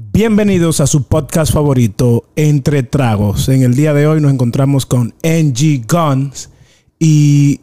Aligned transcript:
Bienvenidos 0.00 0.80
a 0.80 0.86
su 0.86 1.08
podcast 1.08 1.52
favorito, 1.52 2.22
Entre 2.36 2.84
Tragos. 2.84 3.48
En 3.48 3.62
el 3.62 3.74
día 3.74 3.92
de 3.94 4.06
hoy 4.06 4.20
nos 4.20 4.32
encontramos 4.32 4.86
con 4.86 5.12
NG 5.24 5.84
Guns. 5.88 6.50
Y 7.00 7.62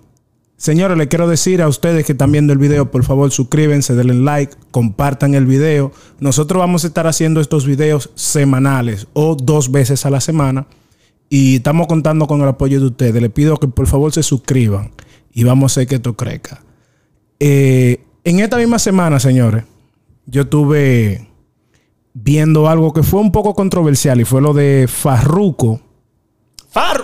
señores, 0.57 0.97
le 0.97 1.07
quiero 1.07 1.29
decir 1.29 1.61
a 1.61 1.69
ustedes 1.69 2.05
que 2.05 2.11
están 2.11 2.33
viendo 2.33 2.51
el 2.51 2.59
video, 2.59 2.91
por 2.91 3.05
favor 3.05 3.31
suscríbanse, 3.31 3.95
denle 3.95 4.15
like, 4.15 4.53
compartan 4.71 5.33
el 5.33 5.45
video. 5.45 5.93
Nosotros 6.19 6.59
vamos 6.59 6.83
a 6.83 6.87
estar 6.87 7.07
haciendo 7.07 7.39
estos 7.39 7.65
videos 7.65 8.11
semanales 8.15 9.07
o 9.13 9.37
dos 9.37 9.71
veces 9.71 10.05
a 10.05 10.09
la 10.09 10.19
semana. 10.19 10.67
Y 11.29 11.55
estamos 11.55 11.87
contando 11.87 12.27
con 12.27 12.41
el 12.41 12.49
apoyo 12.49 12.81
de 12.81 12.87
ustedes. 12.87 13.21
Les 13.21 13.31
pido 13.31 13.55
que 13.61 13.69
por 13.69 13.87
favor 13.87 14.11
se 14.11 14.23
suscriban 14.23 14.91
y 15.31 15.45
vamos 15.45 15.63
a 15.63 15.73
hacer 15.73 15.87
que 15.87 15.95
esto 15.95 16.17
crezca. 16.17 16.61
Eh, 17.39 18.03
en 18.25 18.41
esta 18.41 18.57
misma 18.57 18.77
semana, 18.77 19.21
señores, 19.21 19.63
yo 20.25 20.49
tuve 20.49 21.29
viendo 22.15 22.69
algo 22.69 22.93
que 22.93 23.03
fue 23.03 23.19
un 23.19 23.31
poco 23.31 23.53
controversial 23.53 24.21
y 24.21 24.25
fue 24.25 24.41
lo 24.41 24.53
de 24.53 24.87
Farruco 24.87 25.81
Farro. 26.69 27.03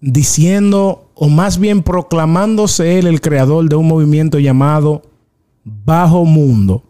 diciendo 0.00 1.10
o 1.14 1.28
más 1.28 1.58
bien 1.58 1.82
proclamándose 1.82 2.98
él 2.98 3.06
el 3.06 3.22
creador 3.22 3.68
de 3.68 3.76
un 3.76 3.88
movimiento 3.88 4.38
llamado 4.38 5.02
Bajo 5.64 6.24
Mundo, 6.24 6.84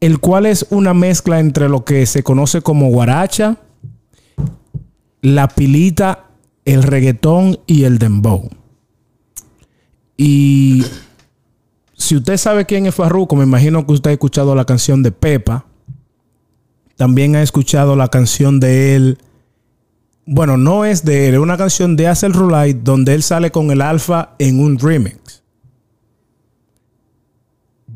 el 0.00 0.20
cual 0.20 0.46
es 0.46 0.66
una 0.70 0.94
mezcla 0.94 1.40
entre 1.40 1.68
lo 1.68 1.84
que 1.84 2.06
se 2.06 2.22
conoce 2.22 2.62
como 2.62 2.88
guaracha, 2.88 3.58
la 5.22 5.48
pilita, 5.48 6.26
el 6.64 6.82
reggaetón 6.82 7.58
y 7.66 7.84
el 7.84 7.98
dembow. 7.98 8.48
Y 10.16 10.84
si 11.96 12.16
usted 12.16 12.36
sabe 12.36 12.64
quién 12.64 12.86
es 12.86 12.94
Farruko, 12.94 13.34
me 13.34 13.44
imagino 13.44 13.84
que 13.86 13.92
usted 13.92 14.10
ha 14.10 14.14
escuchado 14.14 14.54
la 14.54 14.64
canción 14.64 15.02
de 15.02 15.10
Pepa. 15.10 15.66
También 16.96 17.36
ha 17.36 17.42
escuchado 17.42 17.96
la 17.96 18.08
canción 18.08 18.60
de 18.60 18.94
él. 18.94 19.18
Bueno, 20.26 20.56
no 20.56 20.84
es 20.84 21.04
de 21.04 21.28
él, 21.28 21.34
es 21.34 21.40
una 21.40 21.56
canción 21.56 21.96
de 21.96 22.08
Acel 22.08 22.32
Rulay 22.32 22.72
donde 22.72 23.14
él 23.14 23.22
sale 23.22 23.50
con 23.50 23.70
el 23.70 23.82
alfa 23.82 24.34
en 24.38 24.60
un 24.60 24.78
remix. 24.78 25.42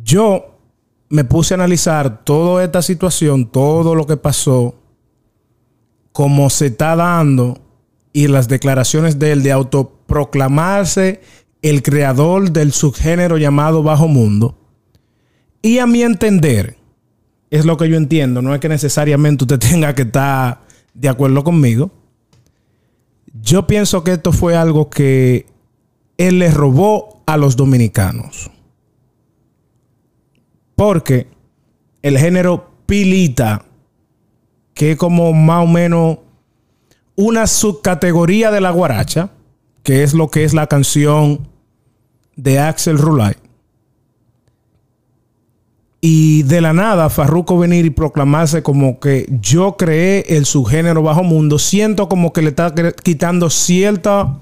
Yo 0.03 0.59
me 1.09 1.25
puse 1.25 1.55
a 1.55 1.57
analizar 1.57 2.25
toda 2.25 2.65
esta 2.65 2.83
situación, 2.83 3.47
todo 3.47 3.95
lo 3.95 4.07
que 4.07 4.17
pasó, 4.17 4.75
cómo 6.13 6.51
se 6.51 6.67
está 6.67 6.97
dando 6.97 7.59
y 8.13 8.27
las 8.27 8.49
declaraciones 8.49 9.19
de 9.19 9.33
él 9.33 9.43
de 9.43 9.53
autoproclamarse 9.53 11.21
el 11.63 11.83
creador 11.83 12.51
del 12.51 12.73
subgénero 12.73 13.37
llamado 13.37 13.83
Bajo 13.83 14.09
Mundo. 14.09 14.59
Y 15.63 15.79
a 15.79 15.87
mi 15.87 16.03
entender, 16.03 16.78
es 17.51 17.65
lo 17.65 17.77
que 17.77 17.89
yo 17.89 17.97
entiendo, 17.97 18.43
no 18.43 18.55
es 18.55 18.61
que 18.61 18.69
necesariamente 18.69 19.45
usted 19.45 19.59
tenga 19.71 19.95
que 19.95 20.03
estar 20.03 20.61
de 20.95 21.09
acuerdo 21.09 21.45
conmigo. 21.45 21.91
Yo 23.41 23.67
pienso 23.67 24.03
que 24.05 24.13
esto 24.13 24.33
fue 24.33 24.57
algo 24.57 24.91
que 24.91 25.47
él 26.17 26.41
le 26.41 26.51
robó 26.51 27.23
a 27.27 27.37
los 27.37 27.57
dominicanos. 27.57 28.51
Porque 30.75 31.29
el 32.03 32.19
género 32.19 32.71
pilita, 32.87 33.65
que 34.75 34.93
es 34.93 34.97
como 34.97 35.33
más 35.33 35.65
o 35.65 35.67
menos 35.67 36.19
una 37.17 37.47
subcategoría 37.47 38.51
de 38.51 38.61
la 38.61 38.71
guaracha, 38.71 39.31
que 39.83 40.03
es 40.03 40.15
lo 40.15 40.31
que 40.31 40.45
es 40.45 40.55
la 40.55 40.67
canción 40.67 41.49
de 42.37 42.59
Axel 42.59 42.99
Rulay. 42.99 43.35
Y 46.01 46.45
de 46.45 46.61
la 46.61 46.73
nada, 46.73 47.11
Farruko 47.11 47.59
venir 47.59 47.85
y 47.85 47.91
proclamarse 47.91 48.63
como 48.63 49.01
que 49.01 49.27
yo 49.41 49.77
creé 49.77 50.25
el 50.29 50.47
subgénero 50.47 51.03
bajo 51.03 51.25
mundo, 51.25 51.59
siento 51.59 52.09
como 52.09 52.33
que 52.33 52.43
le 52.43 52.51
está 52.51 52.73
quitando 53.03 53.51
cierta, 53.51 54.39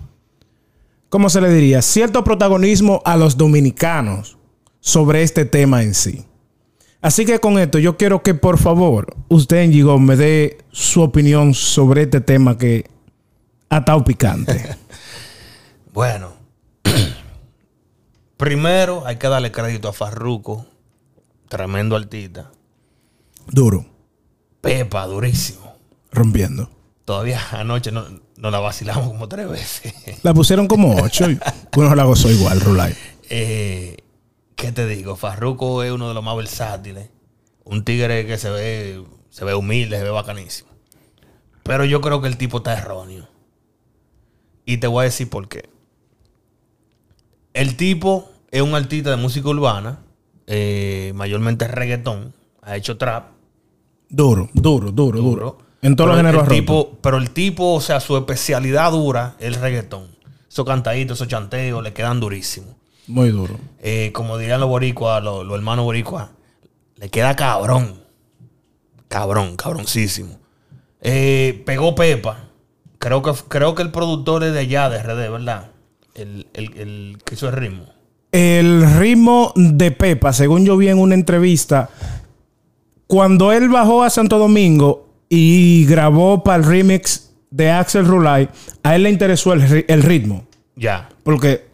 ¿cómo 1.09 1.31
se 1.31 1.41
le 1.41 1.51
diría? 1.51 1.81
Cierto 1.81 2.25
protagonismo 2.25 3.01
a 3.07 3.17
los 3.17 3.39
dominicanos 3.39 4.37
sobre 4.81 5.23
este 5.23 5.47
tema 5.47 5.83
en 5.83 5.95
sí. 5.95 6.27
Así 7.01 7.25
que 7.25 7.39
con 7.39 7.59
esto 7.59 7.79
yo 7.79 7.97
quiero 7.97 8.23
que 8.23 8.35
por 8.35 8.59
favor 8.59 9.15
usted 9.29 9.59
en 9.59 9.73
Gigón 9.73 10.05
me 10.05 10.17
dé 10.17 10.59
su 10.73 11.03
opinión 11.03 11.55
sobre 11.55 12.03
este 12.03 12.21
tema 12.21 12.59
que 12.59 12.85
ha 13.71 13.79
estado 13.79 14.05
picante. 14.05 14.77
Bueno. 15.93 16.35
Primero 18.37 19.07
hay 19.07 19.17
que 19.17 19.29
darle 19.29 19.51
crédito 19.51 19.89
a 19.89 19.95
Farruko. 19.95 20.67
Tremendo 21.49 21.97
artista. 21.97 22.51
Duro, 23.49 23.87
Pepa, 24.61 25.07
durísimo. 25.07 25.77
rompiendo. 26.11 26.71
Todavía 27.05 27.41
anoche 27.53 27.93
no- 27.93 28.07
nos 28.37 28.51
la 28.53 28.59
vacilamos 28.59 29.07
como 29.09 29.29
tres 29.29 29.49
veces. 29.49 29.95
La 30.25 30.35
pusieron 30.35 30.67
como 30.67 30.97
ocho 31.01 31.31
y 31.31 31.39
uno 31.77 31.95
la 31.95 32.05
gozó 32.05 32.31
igual, 32.31 32.61
Rulay. 32.61 32.95
Eh, 33.31 33.97
¿Qué 34.57 34.73
te 34.73 34.87
digo? 34.87 35.15
Farruko 35.17 35.83
es 35.85 35.93
uno 35.93 36.09
de 36.09 36.15
los 36.15 36.25
más 36.25 36.37
versátiles. 36.37 37.11
Un 37.65 37.85
tigre 37.85 38.27
que 38.27 38.39
se 38.39 38.51
ve, 38.51 39.05
se 39.31 39.45
ve 39.45 39.55
humilde, 39.55 39.99
se 39.99 40.03
ve 40.05 40.11
bacanísimo. 40.11 40.71
Pero 41.63 41.85
yo 41.85 42.01
creo 42.01 42.21
que 42.21 42.29
el 42.29 42.37
tipo 42.37 42.59
está 42.59 42.77
erróneo. 42.77 43.29
Y 44.65 44.79
te 44.79 44.87
voy 44.89 45.03
a 45.03 45.05
decir 45.05 45.31
por 45.31 45.49
qué. 45.49 45.69
El 47.55 47.77
tipo 47.77 48.31
es 48.51 48.63
un 48.63 48.75
artista 48.75 49.11
de 49.11 49.17
música 49.17 49.49
urbana, 49.49 50.01
eh, 50.47 51.13
mayormente 51.15 51.69
reggaetón, 51.69 52.33
ha 52.63 52.77
hecho 52.77 52.97
trap. 52.97 53.31
Duro, 54.09 54.49
duro, 54.53 54.93
duro, 54.93 55.21
duro. 55.21 55.59
En 55.83 55.97
todos 55.97 56.09
los 56.09 56.17
géneros 56.17 56.49
tipo, 56.49 56.99
Pero 57.01 57.17
el 57.17 57.31
tipo, 57.31 57.75
o 57.75 57.81
sea, 57.81 58.01
su 58.01 58.17
especialidad 58.17 58.93
dura 58.93 59.37
es 59.39 59.47
el 59.47 59.55
reggaetón. 59.55 60.09
Esos 60.49 60.65
cantaditos, 60.65 61.19
esos 61.19 61.29
chanteos 61.29 61.83
le 61.83 61.93
quedan 61.93 62.21
durísimos. 62.21 62.75
Muy 63.07 63.31
duro. 63.31 63.59
Eh, 63.81 64.11
como 64.13 64.39
dirían 64.39 64.61
los 64.61 64.69
boricuas, 64.69 65.23
los, 65.23 65.45
los 65.45 65.57
hermanos 65.57 65.85
boricuas, 65.85 66.31
le 66.97 67.09
queda 67.09 67.37
cabrón. 67.37 68.01
Cabrón, 69.09 69.57
cabroncísimo. 69.57 70.39
Eh, 71.01 71.63
pegó 71.67 71.95
Pepa. 71.95 72.49
Creo 72.99 73.23
que, 73.23 73.33
creo 73.49 73.75
que 73.75 73.83
el 73.83 73.93
productor 73.93 74.43
es 74.43 74.53
de 74.55 74.61
allá, 74.61 74.89
de 74.89 75.03
RD, 75.03 75.31
¿verdad? 75.31 75.71
El, 76.15 76.49
el, 76.55 76.77
el 76.79 77.19
que 77.25 77.35
hizo 77.35 77.49
el 77.49 77.55
ritmo. 77.55 77.87
El 78.37 78.99
ritmo 78.99 79.53
de 79.57 79.93
Pepa, 79.93 80.31
según 80.35 80.67
yo 80.67 80.77
vi 80.77 80.89
en 80.89 80.99
una 80.99 81.15
entrevista, 81.15 81.89
cuando 83.07 83.51
él 83.51 83.71
bajó 83.71 84.03
a 84.03 84.11
Santo 84.11 84.39
Domingo 84.39 85.09
y 85.31 85.87
grabó 85.87 86.45
para 86.45 86.59
el 86.59 86.65
remix 86.65 87.31
de 87.51 87.71
Axel 87.71 88.05
Rulay, 88.05 88.51
a 88.83 88.95
él 88.95 89.05
le 89.05 89.11
interesó 89.11 89.55
el, 89.55 89.63
ri- 89.63 89.85
el 89.89 90.03
ritmo. 90.03 90.45
Ya. 90.75 91.09
Porque 91.23 91.65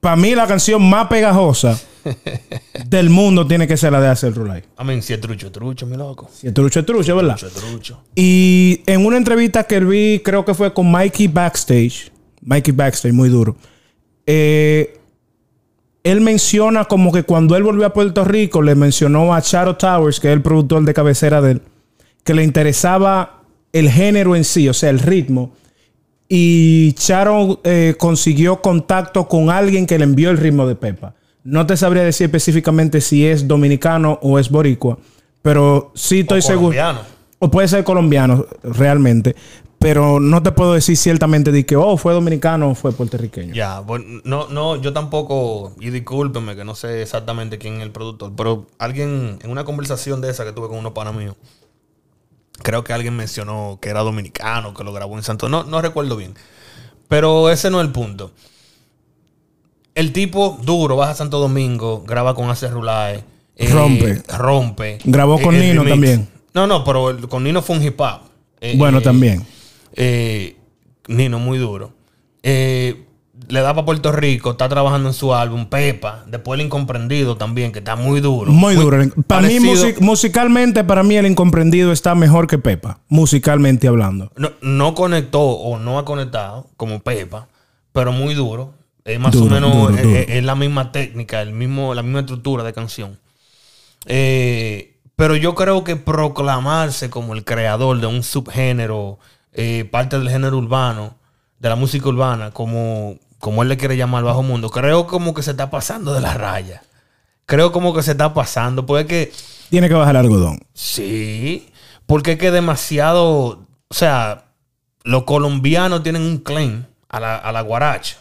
para 0.00 0.16
mí 0.16 0.34
la 0.34 0.46
canción 0.46 0.88
más 0.88 1.06
pegajosa 1.08 1.78
del 2.86 3.10
mundo 3.10 3.46
tiene 3.46 3.68
que 3.68 3.76
ser 3.76 3.92
la 3.92 4.00
de 4.00 4.08
Axel 4.08 4.34
Rulay. 4.34 4.62
A 4.78 4.84
mí, 4.84 5.02
si 5.02 5.12
es 5.12 5.20
trucho, 5.20 5.52
trucho, 5.52 5.84
mi 5.84 5.98
loco. 5.98 6.30
Si 6.32 6.46
es 6.46 6.54
trucho, 6.54 6.80
es 6.80 6.86
trucho, 6.86 7.14
¿verdad? 7.14 7.36
Trucho, 7.36 7.54
trucho. 7.60 8.02
Y 8.14 8.80
en 8.86 9.04
una 9.04 9.18
entrevista 9.18 9.64
que 9.64 9.80
vi, 9.80 10.20
creo 10.24 10.46
que 10.46 10.54
fue 10.54 10.72
con 10.72 10.90
Mikey 10.90 11.28
Backstage, 11.28 12.10
Mikey 12.40 12.72
Backstage, 12.72 13.12
muy 13.12 13.28
duro, 13.28 13.54
eh, 14.24 14.98
él 16.06 16.20
menciona 16.20 16.84
como 16.84 17.10
que 17.10 17.24
cuando 17.24 17.56
él 17.56 17.64
volvió 17.64 17.84
a 17.84 17.92
Puerto 17.92 18.24
Rico, 18.24 18.62
le 18.62 18.76
mencionó 18.76 19.34
a 19.34 19.40
Shadow 19.40 19.74
Towers, 19.74 20.20
que 20.20 20.28
es 20.28 20.34
el 20.34 20.40
productor 20.40 20.84
de 20.84 20.94
cabecera 20.94 21.40
de 21.40 21.50
él, 21.52 21.62
que 22.22 22.32
le 22.32 22.44
interesaba 22.44 23.42
el 23.72 23.90
género 23.90 24.36
en 24.36 24.44
sí, 24.44 24.68
o 24.68 24.72
sea, 24.72 24.90
el 24.90 25.00
ritmo. 25.00 25.52
Y 26.28 26.92
Charo 26.92 27.60
eh, 27.64 27.96
consiguió 27.98 28.62
contacto 28.62 29.26
con 29.26 29.50
alguien 29.50 29.84
que 29.84 29.98
le 29.98 30.04
envió 30.04 30.30
el 30.30 30.38
ritmo 30.38 30.68
de 30.68 30.76
Pepa. 30.76 31.14
No 31.42 31.66
te 31.66 31.76
sabría 31.76 32.04
decir 32.04 32.26
específicamente 32.26 33.00
si 33.00 33.26
es 33.26 33.48
dominicano 33.48 34.20
o 34.22 34.38
es 34.38 34.48
boricua, 34.48 34.98
pero 35.42 35.90
sí 35.96 36.20
estoy 36.20 36.38
O 36.38 36.42
seguro. 36.42 36.76
colombiano. 36.76 37.00
O 37.40 37.50
puede 37.50 37.66
ser 37.66 37.82
colombiano, 37.82 38.46
realmente. 38.62 39.34
Pero 39.88 40.18
no 40.18 40.42
te 40.42 40.50
puedo 40.50 40.72
decir 40.74 40.96
ciertamente 40.96 41.52
de 41.52 41.64
que, 41.64 41.76
oh, 41.76 41.96
fue 41.96 42.12
dominicano 42.12 42.70
o 42.70 42.74
fue 42.74 42.90
puertorriqueño. 42.90 43.54
Ya, 43.54 43.78
bueno, 43.78 44.20
no, 44.24 44.48
no, 44.48 44.74
yo 44.74 44.92
tampoco, 44.92 45.74
y 45.78 45.90
discúlpeme 45.90 46.56
que 46.56 46.64
no 46.64 46.74
sé 46.74 47.02
exactamente 47.02 47.56
quién 47.58 47.76
es 47.76 47.82
el 47.84 47.92
productor, 47.92 48.32
pero 48.36 48.66
alguien, 48.80 49.38
en 49.40 49.48
una 49.48 49.62
conversación 49.62 50.20
de 50.20 50.30
esa 50.30 50.44
que 50.44 50.50
tuve 50.50 50.66
con 50.66 50.78
unos 50.78 50.90
panas 50.92 51.14
míos, 51.14 51.36
creo 52.62 52.82
que 52.82 52.94
alguien 52.94 53.14
mencionó 53.14 53.78
que 53.80 53.88
era 53.90 54.00
dominicano, 54.00 54.74
que 54.74 54.82
lo 54.82 54.92
grabó 54.92 55.16
en 55.16 55.22
Santo, 55.22 55.48
no, 55.48 55.62
no 55.62 55.80
recuerdo 55.80 56.16
bien. 56.16 56.34
Pero 57.06 57.48
ese 57.48 57.70
no 57.70 57.80
es 57.80 57.86
el 57.86 57.92
punto. 57.92 58.32
El 59.94 60.12
tipo 60.12 60.58
duro, 60.64 60.96
baja 60.96 61.12
a 61.12 61.14
Santo 61.14 61.38
Domingo, 61.38 62.02
graba 62.04 62.34
con 62.34 62.50
Ace 62.50 62.66
Rulae. 62.68 63.22
eh, 63.54 63.70
Rompe. 63.72 64.20
Rompe. 64.36 64.98
Grabó 65.04 65.40
con 65.40 65.54
el 65.54 65.60
Nino 65.60 65.84
remix. 65.84 65.92
también. 65.92 66.28
No, 66.54 66.66
no, 66.66 66.82
pero 66.82 67.10
el- 67.10 67.28
con 67.28 67.44
Nino 67.44 67.62
fue 67.62 67.76
un 67.76 67.84
hip 67.84 68.00
hop. 68.00 68.22
Eh, 68.60 68.74
Bueno, 68.76 68.98
eh, 68.98 69.02
también. 69.02 69.46
Eh, 69.96 70.56
Nino, 71.08 71.38
muy 71.38 71.58
duro. 71.58 71.92
Eh, 72.42 73.02
le 73.48 73.60
da 73.60 73.74
para 73.74 73.84
Puerto 73.84 74.12
Rico, 74.12 74.52
está 74.52 74.68
trabajando 74.68 75.08
en 75.08 75.14
su 75.14 75.32
álbum, 75.34 75.66
Pepa. 75.66 76.24
Después 76.26 76.58
el 76.58 76.66
incomprendido 76.66 77.36
también, 77.36 77.70
que 77.70 77.78
está 77.80 77.94
muy 77.94 78.20
duro. 78.20 78.50
Muy 78.50 78.74
duro. 78.74 78.98
Para 79.26 79.46
mí, 79.48 79.58
musicalmente, 80.00 80.82
para 80.84 81.02
mí 81.02 81.16
el 81.16 81.26
incomprendido 81.26 81.92
está 81.92 82.14
mejor 82.14 82.46
que 82.46 82.58
Pepa, 82.58 83.00
musicalmente 83.08 83.88
hablando. 83.88 84.32
No, 84.36 84.50
no 84.62 84.94
conectó 84.94 85.40
o 85.42 85.78
no 85.78 85.98
ha 85.98 86.04
conectado 86.04 86.68
como 86.76 87.00
Pepa, 87.00 87.48
pero 87.92 88.10
muy 88.12 88.34
duro. 88.34 88.74
Es 89.04 89.20
más 89.20 89.30
Duro, 89.32 89.46
o 89.46 89.50
menos 89.60 89.72
duro, 89.72 89.94
es, 89.96 90.02
duro. 90.02 90.16
es- 90.16 90.28
es 90.30 90.44
la 90.44 90.56
misma 90.56 90.90
técnica, 90.90 91.40
el 91.40 91.52
mismo, 91.52 91.94
la 91.94 92.02
misma 92.02 92.20
estructura 92.20 92.64
de 92.64 92.72
canción. 92.72 93.16
Eh, 94.06 94.96
pero 95.14 95.36
yo 95.36 95.54
creo 95.54 95.84
que 95.84 95.94
proclamarse 95.96 97.08
como 97.10 97.34
el 97.34 97.44
creador 97.44 98.00
de 98.00 98.06
un 98.06 98.22
subgénero, 98.22 99.18
eh, 99.56 99.84
parte 99.90 100.18
del 100.18 100.28
género 100.30 100.58
urbano, 100.58 101.16
de 101.58 101.68
la 101.68 101.76
música 101.76 102.08
urbana, 102.08 102.50
como, 102.52 103.16
como 103.40 103.62
él 103.62 103.68
le 103.70 103.76
quiere 103.76 103.96
llamar 103.96 104.22
bajo 104.22 104.42
mundo, 104.42 104.70
creo 104.70 105.06
como 105.06 105.34
que 105.34 105.42
se 105.42 105.50
está 105.52 105.70
pasando 105.70 106.12
de 106.14 106.20
la 106.20 106.34
raya. 106.34 106.82
Creo 107.46 107.72
como 107.72 107.94
que 107.94 108.02
se 108.02 108.10
está 108.12 108.34
pasando. 108.34 108.86
Porque 108.86 109.02
es 109.02 109.08
que 109.30 109.32
Tiene 109.70 109.88
que 109.88 109.94
bajar 109.94 110.16
el 110.16 110.20
algodón. 110.20 110.58
Sí, 110.74 111.70
porque 112.06 112.32
es 112.32 112.38
que 112.38 112.50
demasiado, 112.50 113.60
o 113.88 113.94
sea, 113.94 114.44
los 115.04 115.22
colombianos 115.24 116.02
tienen 116.02 116.22
un 116.22 116.38
claim 116.38 116.84
a 117.08 117.20
la, 117.20 117.36
a 117.36 117.52
la 117.52 117.60
guaracha. 117.62 118.16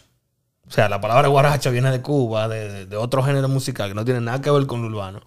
O 0.67 0.71
sea, 0.71 0.89
la 0.89 1.01
palabra 1.01 1.27
guaracha 1.27 1.69
viene 1.71 1.91
de 1.91 2.01
Cuba, 2.01 2.47
de, 2.47 2.69
de- 2.71 2.85
de 2.85 2.97
otro 2.97 3.21
género 3.23 3.47
musical 3.49 3.89
que 3.89 3.95
no 3.95 4.05
tiene 4.05 4.21
nada 4.21 4.41
que 4.41 4.49
ver 4.51 4.65
con 4.67 4.81
lo 4.81 4.87
urbano. 4.87 5.21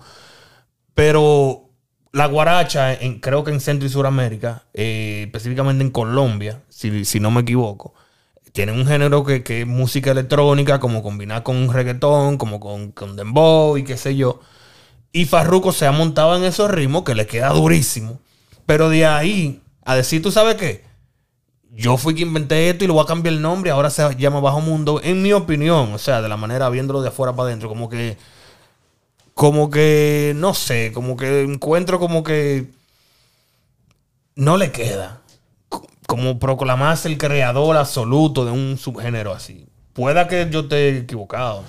Pero 0.95 1.68
la 2.13 2.27
guaracha, 2.27 2.95
en- 2.95 3.21
creo 3.21 3.45
que 3.45 3.51
en 3.51 3.61
Centro 3.61 3.87
y 3.87 3.91
Suramérica, 3.91 4.65
eh, 4.75 5.25
específicamente 5.27 5.85
en 5.85 5.91
Colombia, 5.91 6.63
si, 6.69 7.21
no 7.21 7.31
me 7.31 7.43
equivoco, 7.43 7.95
tienen 8.53 8.77
un 8.77 8.87
género 8.87 9.25
que, 9.25 9.43
es 9.47 9.67
música 9.67 10.11
electrónica, 10.11 10.81
como 10.81 11.03
combinar 11.03 11.43
con 11.43 11.57
un 11.57 11.73
reggaetón, 11.73 12.39
como 12.39 12.61
con, 12.61 12.93
con 12.93 13.17
dembow 13.17 13.77
y 13.77 13.85
qué 13.85 13.97
sé 13.97 14.17
yo. 14.17 14.41
Y 15.13 15.27
Farruko 15.27 15.73
se 15.73 15.87
ha 15.87 15.93
montado 15.93 16.37
en 16.37 16.45
esos 16.45 16.71
ritmos 16.71 17.03
que 17.05 17.15
le 17.15 17.27
queda 17.27 17.51
durísimo. 17.51 18.21
Pero 18.67 18.91
de 18.91 19.07
ahí 19.07 19.63
a 19.85 19.97
decir, 19.97 20.23
¿tú 20.23 20.31
sabes 20.31 20.57
qué? 20.57 20.85
Yo 21.71 21.97
fui 21.97 22.15
quien 22.15 22.29
inventé 22.29 22.69
esto 22.71 22.85
y 22.85 22.87
le 22.89 22.93
voy 22.93 23.03
a 23.03 23.07
cambiar 23.07 23.35
el 23.35 23.43
nombre. 23.43 23.71
Ahora 23.71 23.91
se 23.91 24.15
llama 24.17 24.41
Bajo 24.41 24.61
Mundo. 24.61 25.01
En 25.03 25.23
mi 25.23 25.33
opinión, 25.33 25.93
o 25.93 25.99
sea, 25.99 26.21
de 26.21 26.29
la 26.29 26.37
manera 26.37 26.69
viéndolo 26.71 27.01
de 27.03 27.09
afuera 27.09 27.35
para 27.35 27.49
adentro, 27.49 27.69
como 27.69 27.89
que. 27.89 28.17
Como 29.39 29.71
que. 29.71 30.33
No 30.35 30.53
sé, 30.53 30.91
como 30.93 31.17
que 31.17 31.43
encuentro 31.43 32.01
como 32.01 32.25
que. 32.25 32.67
No 34.35 34.57
le 34.57 34.73
queda. 34.73 35.21
Co- 35.69 35.87
Como 36.09 36.41
proclamarse 36.41 37.07
el 37.07 37.19
creador 37.19 37.77
absoluto 37.77 38.45
de 38.45 38.51
un 38.51 38.77
subgénero 38.79 39.33
así. 39.33 39.65
Pueda 39.93 40.27
que 40.27 40.49
yo 40.51 40.61
esté 40.63 40.99
equivocado. 40.99 41.63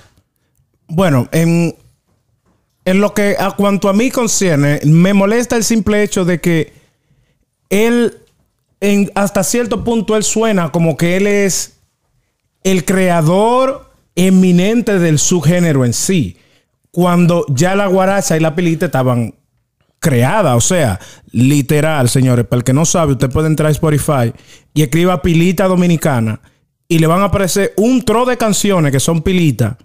Bueno, 0.88 1.30
en, 1.31 1.75
en 2.86 3.01
lo 3.01 3.13
que 3.13 3.36
a 3.38 3.51
cuanto 3.51 3.88
a 3.88 3.94
mí 3.94 4.10
concierne, 4.10 4.80
me 4.86 5.13
molesta 5.13 5.56
el 5.56 5.63
simple 5.63 6.01
hecho 6.01 6.25
de 6.25 6.42
que 6.42 6.74
él, 7.69 8.18
en, 8.81 9.12
hasta 9.13 9.44
cierto 9.44 9.83
punto, 9.83 10.16
él 10.16 10.24
suena 10.24 10.71
como 10.71 10.98
que 10.98 11.18
él 11.18 11.27
es 11.27 11.77
el 12.63 12.83
creador 12.83 13.92
eminente 14.16 14.98
del 14.98 15.19
subgénero 15.19 15.86
en 15.86 15.94
sí. 15.94 16.36
Cuando 17.00 17.46
ya 17.48 17.75
la 17.75 17.88
guaracha 17.88 18.36
y 18.36 18.42
la 18.42 18.54
pilita 18.54 18.88
estaban 18.88 19.34
creadas. 20.00 20.57
O 20.57 20.60
sea, 20.60 21.00
literal, 21.31 22.10
señores. 22.10 22.46
Para 22.46 22.57
el 22.57 22.63
que 22.66 22.74
no 22.74 22.84
sabe, 22.84 23.13
usted 23.13 23.30
puede 23.30 23.48
entrar 23.48 23.69
a 23.69 23.72
Spotify 23.72 24.34
y 24.74 24.81
escriba 24.81 25.22
pilita 25.22 25.66
dominicana 25.69 26.42
y 26.90 27.00
le 27.00 27.07
van 27.07 27.22
a 27.22 27.25
aparecer 27.28 27.74
un 27.78 28.04
tro 28.04 28.25
de 28.25 28.36
canciones 28.36 28.92
que 28.92 29.00
son 29.00 29.22
pilitas 29.22 29.78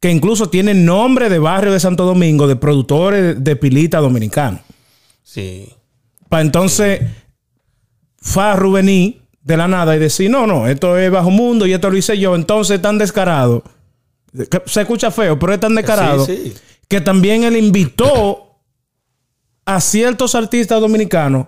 que 0.00 0.10
incluso 0.10 0.48
tienen 0.48 0.86
nombre 0.86 1.28
de 1.28 1.38
barrio 1.38 1.74
de 1.74 1.78
Santo 1.78 2.06
Domingo, 2.06 2.48
de 2.48 2.56
productores 2.56 3.44
de 3.44 3.54
pilita 3.54 3.98
dominicano. 3.98 4.60
Sí. 5.22 5.68
Para 6.30 6.40
entonces, 6.40 7.02
Farru 8.16 8.72
venir 8.72 9.20
de 9.42 9.58
la 9.58 9.68
nada 9.68 9.94
y 9.94 9.98
decir, 9.98 10.30
no, 10.30 10.46
no, 10.46 10.68
esto 10.68 10.96
es 10.96 11.10
bajo 11.10 11.30
mundo 11.30 11.66
y 11.66 11.74
esto 11.74 11.90
lo 11.90 11.98
hice 11.98 12.18
yo. 12.18 12.34
Entonces, 12.34 12.80
tan 12.80 12.96
descarado. 12.96 13.62
Se 14.66 14.80
escucha 14.82 15.10
feo, 15.10 15.38
pero 15.38 15.52
es 15.54 15.60
tan 15.60 15.74
descarado 15.74 16.24
Sí, 16.26 16.36
sí. 16.44 16.54
que 16.88 17.00
también 17.00 17.44
él 17.44 17.56
invitó 17.56 18.56
a 19.64 19.80
ciertos 19.80 20.34
artistas 20.34 20.80
dominicanos 20.80 21.46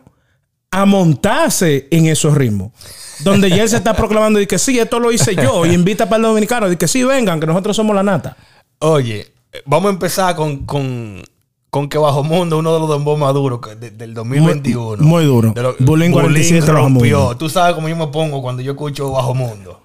a 0.71 0.85
montarse 0.87 1.89
en 1.91 2.07
esos 2.07 2.35
ritmos. 2.35 2.73
Donde 3.21 3.51
ya 3.51 3.63
él 3.63 3.69
se 3.69 3.77
está 3.77 3.95
proclamando 3.95 4.41
y 4.41 4.47
que 4.47 4.59
sí, 4.59 4.79
esto 4.79 4.99
lo 4.99 5.13
hice 5.13 5.37
yo. 5.37 5.65
Y 5.67 5.73
invita 5.75 6.07
para 6.09 6.17
el 6.17 6.23
dominicano. 6.23 6.71
Y 6.73 6.77
que 6.77 6.89
sí, 6.89 7.05
vengan, 7.05 7.39
que 7.39 7.47
nosotros 7.47 7.77
somos 7.77 7.95
la 7.95 8.03
nata. 8.03 8.37
Oye, 8.79 9.33
vamos 9.65 9.91
a 9.91 9.93
empezar 9.93 10.35
con, 10.35 10.65
con, 10.65 11.23
con 11.71 11.89
que 11.89 11.99
Bajo 11.99 12.25
Mundo, 12.25 12.59
uno 12.59 12.73
de 12.75 12.81
los 12.81 12.91
dembos 12.91 13.19
más 13.19 13.33
duros 13.35 13.61
de- 13.79 13.91
del 13.91 14.15
2021. 14.15 14.97
Muy- 15.03 15.07
muy 15.07 15.25
duro. 15.25 15.55
Bulín 15.79 16.11
47 16.11 16.61
Bajo 16.73 16.73
rompió. 16.85 17.19
Mundo. 17.21 17.37
Tú 17.37 17.49
sabes 17.49 17.75
cómo 17.75 17.89
yo 17.89 17.95
me 17.97 18.07
pongo 18.09 18.41
cuando 18.43 18.63
yo 18.63 18.73
escucho 18.73 19.11
Bajo 19.13 19.35
Mundo. 19.35 19.81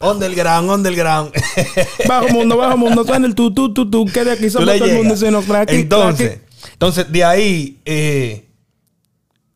Underground, 0.00 0.70
underground. 0.70 1.32
Bajo 2.08 2.28
mundo, 2.28 2.56
bajo 2.56 2.76
mundo, 2.76 3.04
suena 3.04 3.26
el 3.26 3.34
tu, 3.34 3.52
tu, 3.54 3.72
tu, 3.72 3.90
tu, 3.90 4.04
que 4.06 4.24
de 4.24 4.32
aquí 4.32 4.50
somos 4.50 4.66
todo 4.78 4.84
el 4.88 4.94
mundo, 4.96 5.16
se 5.16 5.30
nos 5.30 5.44
trae 5.46 5.62
aquí, 5.62 5.74
entonces, 5.76 6.40
entonces, 6.72 7.10
de 7.10 7.24
ahí, 7.24 7.80
eh, 7.86 8.44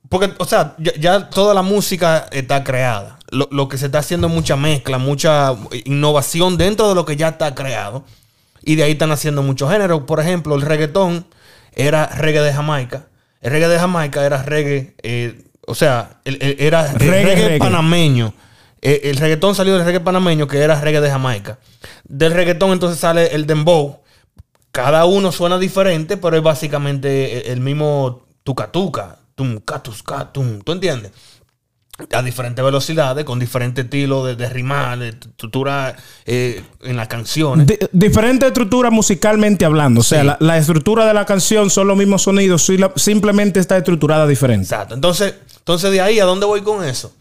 porque, 0.09 0.33
o 0.39 0.45
sea, 0.45 0.75
ya, 0.79 0.93
ya 0.99 1.29
toda 1.31 1.55
la 1.55 1.63
música 1.63 2.27
está 2.33 2.65
creada. 2.65 3.19
Lo, 3.31 3.49
lo 3.53 3.69
que 3.69 3.79
se 3.79 3.87
está 3.87 3.99
haciendo 4.01 4.27
es 4.27 4.33
mucha 4.33 4.57
mezcla, 4.57 4.99
mucha 4.99 5.55
innovación 5.85 6.57
dentro 6.57 6.89
de 6.89 6.95
lo 6.97 7.05
que 7.05 7.17
ya 7.17 7.29
está 7.29 7.55
creado. 7.55 8.05
Y 8.63 8.75
de 8.75 8.83
ahí 8.83 8.93
están 8.93 9.13
haciendo 9.13 9.43
muchos 9.43 9.71
géneros. 9.71 10.03
Por 10.03 10.19
ejemplo, 10.21 10.55
el 10.57 10.63
reggaetón 10.63 11.27
era 11.75 12.07
reggae 12.07 12.41
de 12.43 12.53
Jamaica. 12.53 13.07
El 13.41 13.53
reggae 13.53 13.69
de 13.69 13.79
Jamaica 13.79 14.25
era 14.27 14.43
reggae, 14.43 14.95
eh, 15.03 15.43
o 15.67 15.75
sea, 15.77 16.19
el- 16.25 16.39
el- 16.43 16.57
era 16.59 16.93
Reggae, 16.93 17.11
reggae, 17.25 17.35
reggae. 17.45 17.59
panameño. 17.59 18.35
Eh, 18.83 19.01
el 19.05 19.17
reggaetón 19.19 19.55
salió 19.55 19.75
del 19.77 19.85
reggae 19.85 20.01
panameño, 20.01 20.47
que 20.47 20.59
era 20.59 20.81
reggae 20.81 21.01
de 21.01 21.11
Jamaica. 21.11 21.59
Del 22.05 22.33
reggaetón 22.33 22.71
entonces 22.73 22.99
sale 22.99 23.35
el 23.35 23.47
dembow. 23.47 24.01
Cada 24.73 25.05
uno 25.05 25.33
suena 25.33 25.59
diferente, 25.59 26.17
pero 26.17 26.37
es 26.37 26.43
básicamente 26.43 27.47
el- 27.47 27.53
el 27.55 27.61
mismo 27.61 28.23
tucatuca. 28.45 29.17
Tum, 29.35 29.59
catus, 29.61 30.03
catum. 30.03 30.61
¿Tú 30.63 30.73
entiendes? 30.73 31.13
A 32.15 32.23
diferentes 32.23 32.65
velocidades, 32.65 33.25
con 33.27 33.39
diferentes 33.39 33.85
estilos 33.85 34.27
de, 34.27 34.35
de 34.37 34.49
rimar, 34.49 34.99
de 34.99 35.09
estructura 35.11 35.95
eh, 36.25 36.63
en 36.83 36.97
las 36.97 37.09
canciones. 37.09 37.67
Diferente 37.93 38.47
estructura 38.47 38.91
musicalmente 38.91 39.67
hablando. 39.67 40.01
O 40.01 40.05
sea, 40.05 40.21
Sí. 40.21 40.27
la, 40.27 40.37
la 40.41 40.57
estructura 40.57 41.05
de 41.05 41.13
la 41.13 41.27
canción 41.27 41.69
son 41.69 41.89
los 41.89 41.99
mismos 41.99 42.23
sonidos, 42.23 42.67
simplemente 42.97 43.61
está 43.61 43.77
estructurada 43.77 44.27
diferente. 44.27 44.65
Exacto. 44.65 44.95
Entonces, 44.95 45.35
entonces 45.59 45.91
de 45.91 46.01
ahí, 46.01 46.19
¿a 46.21 46.25
dónde 46.25 46.47
voy 46.47 46.63
con 46.63 46.83
eso? 46.85 47.13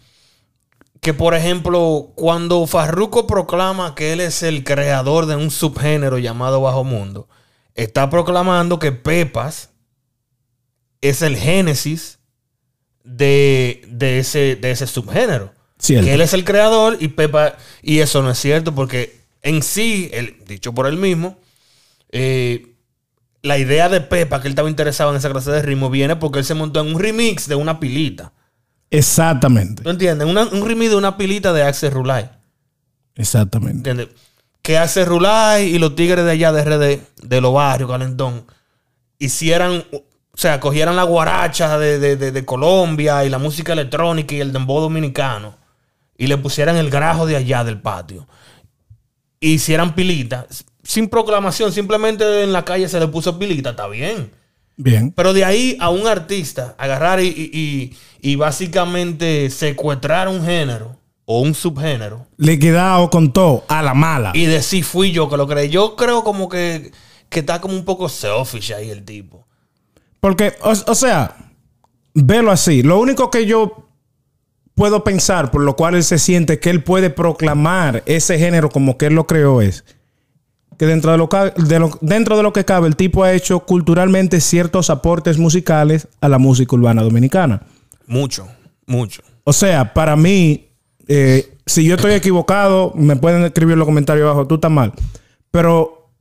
Que 1.01 1.13
por 1.13 1.34
ejemplo, 1.34 2.12
cuando 2.15 2.65
Farruko 2.68 3.25
proclama 3.25 3.96
que 3.96 4.13
él 4.13 4.20
es 4.20 4.44
el 4.44 4.63
creador 4.63 5.25
de 5.25 5.36
un 5.36 5.50
subgénero 5.50 6.18
llamado 6.18 6.62
Bajo 6.62 6.84
Mundo, 6.84 7.29
está 7.75 8.10
proclamando 8.10 8.79
que 8.79 8.91
Pepas 8.91 9.70
es 11.01 11.22
el 11.22 11.38
génesis 11.38 12.20
de, 13.03 13.82
de 13.88 14.20
ese, 14.20 14.56
de 14.56 14.72
ese 14.72 14.88
subgénero. 14.88 15.53
Cierto. 15.77 16.06
Que 16.06 16.13
él 16.13 16.22
es 16.22 16.34
el 16.34 16.44
creador 16.44 16.98
y 17.00 17.08
Pepa. 17.10 17.56
Y 17.82 18.00
eso 18.00 18.22
no 18.22 18.32
es 18.32 18.38
cierto, 18.38 18.75
porque 18.75 19.22
en 19.41 19.63
sí, 19.63 20.10
él, 20.13 20.38
dicho 20.46 20.74
por 20.74 20.88
él 20.88 20.98
mismo, 20.98 21.38
eh, 22.12 22.74
la 23.41 23.58
idea 23.58 23.88
de 23.88 24.01
Pepa, 24.01 24.41
que 24.41 24.48
él 24.48 24.51
estaba 24.51 24.70
interesado 24.70 25.12
en 25.12 25.18
esa 25.18 25.29
clase 25.29 25.51
de 25.51 25.62
ritmo, 25.62 25.89
viene 25.89 26.18
porque 26.18 26.39
él 26.39 26.46
se 26.46 26.53
montó 26.53 26.82
en 26.82 26.94
un 26.94 27.00
remix 27.00 27.48
de 27.48 27.56
una 27.56 27.79
pilita. 27.79 28.34
Exactamente. 28.91 29.84
¿Tú 29.84 29.89
entiendes? 29.89 30.27
Una- 30.27 30.46
un 30.48 30.65
remix 30.67 30.89
de 30.91 30.96
una 30.98 31.17
pilita 31.17 31.53
de 31.53 31.63
Axel 31.63 31.91
Rulay. 31.91 32.29
Exactamente. 33.15 33.89
¿Entiendes? 33.89 34.08
Que 34.62 34.77
Axel 34.77 35.05
Rulay 35.05 35.75
y 35.75 35.79
los 35.79 35.96
tigres 35.96 36.25
de 36.25 36.31
allá 36.31 36.51
de 36.51 36.62
RD, 36.63 37.01
de 37.27 37.41
los 37.41 37.53
barrios, 37.53 37.89
Calentón, 37.89 38.46
hicieran, 39.19 39.84
o 39.91 40.03
sea, 40.38 40.60
cogieran 40.60 40.96
la 40.96 41.03
guaracha 41.03 41.77
de, 41.77 42.00
de- 42.00 42.15
de- 42.15 42.31
de 42.31 42.46
Colombia 42.46 43.24
y 43.25 43.29
la 43.29 43.38
música 43.38 43.74
electrónica 43.74 44.36
y 44.36 44.39
el 44.41 44.53
dembow 44.53 44.81
dominicano 44.81 45.55
y 46.17 46.27
le 46.27 46.38
pusieran 46.38 46.75
el 46.77 46.89
grajo 46.89 47.25
de 47.25 47.36
allá 47.36 47.63
del 47.63 47.79
patio. 47.81 48.27
E 49.41 49.48
hicieran 49.50 49.96
pilita. 49.96 50.48
Sin 50.84 51.08
proclamación, 51.10 51.72
simplemente 51.72 52.43
en 52.43 52.51
la 52.51 52.65
calle 52.65 52.89
se 52.89 53.00
le 53.00 53.08
puso 53.08 53.38
pilita, 53.38 53.72
está 53.72 53.88
bien. 53.88 54.31
Bien. 54.82 55.12
Pero 55.12 55.34
de 55.34 55.44
ahí 55.44 55.76
a 55.82 55.90
un 55.90 56.08
artista 56.08 56.74
agarrar 56.78 57.20
y, 57.20 57.28
y- 57.28 57.50
y- 57.54 57.98
y 58.32 58.36
básicamente 58.38 59.50
secuestrar 59.50 60.30
un 60.30 60.44
género 60.44 60.98
o 61.26 61.42
un 61.42 61.54
subgénero 61.54 62.26
Liquidado 62.38 63.10
con 63.10 63.34
todo, 63.34 63.66
a 63.68 63.84
la 63.84 63.94
mala. 63.94 64.32
y 64.34 64.46
decir 64.46 64.84
fui 64.86 65.12
yo 65.12 65.30
que 65.30 65.36
lo 65.38 65.48
creé. 65.48 65.70
Yo 65.70 65.96
creo 65.98 66.24
como 66.24 66.48
que, 66.48 66.92
que 67.30 67.42
está 67.42 67.60
como 67.60 67.76
un 67.76 67.84
poco 67.84 68.08
selfish 68.08 68.72
ahí 68.74 68.90
el 68.90 69.04
tipo. 69.04 69.46
Porque, 70.22 70.54
o, 70.62 70.70
o 70.72 70.96
sea, 70.96 71.36
velo 72.14 72.50
así. 72.50 72.82
Lo 72.82 73.00
único 73.00 73.30
que 73.30 73.46
yo 73.46 73.90
puedo 74.76 75.04
pensar, 75.04 75.52
por 75.52 75.62
lo 75.62 75.76
cual 75.76 75.96
él 75.96 76.04
se 76.06 76.18
siente 76.20 76.60
que 76.60 76.70
él 76.70 76.84
puede 76.84 77.10
proclamar 77.10 78.02
ese 78.06 78.40
género 78.40 78.70
como 78.70 78.98
que 78.98 79.08
él 79.08 79.14
lo 79.16 79.28
creó 79.28 79.62
es 79.62 79.84
que 80.80 80.86
dentro 80.88 81.12
de 81.12 81.18
lo, 81.20 81.30
ca- 81.30 81.52
de 81.52 81.78
lo- 81.78 81.98
dentro 82.02 82.38
de 82.38 82.42
lo 82.44 82.54
que 82.54 82.64
cabe, 82.66 82.88
el 82.88 82.96
tipo 82.96 83.24
ha 83.24 83.34
hecho 83.34 83.60
culturalmente 83.60 84.40
ciertos 84.42 84.90
aportes 84.90 85.38
musicales 85.38 86.08
a 86.22 86.30
la 86.30 86.40
música 86.40 86.76
urbana 86.76 87.04
dominicana. 87.04 87.62
Mucho, 88.08 88.48
mucho. 88.88 89.22
O 89.44 89.54
sea, 89.54 89.94
para 89.94 90.16
mí, 90.16 90.70
eh, 91.08 91.54
si 91.66 91.84
yo 91.84 91.96
estoy 91.96 92.14
equivocado, 92.14 92.94
me 92.96 93.16
pueden 93.18 93.44
escribir 93.44 93.74
en 93.74 93.80
los 93.80 93.86
comentarios 93.88 94.26
abajo, 94.26 94.48
tú 94.48 94.56
estás 94.56 94.72
mal. 94.72 94.94
Pero 95.52 96.12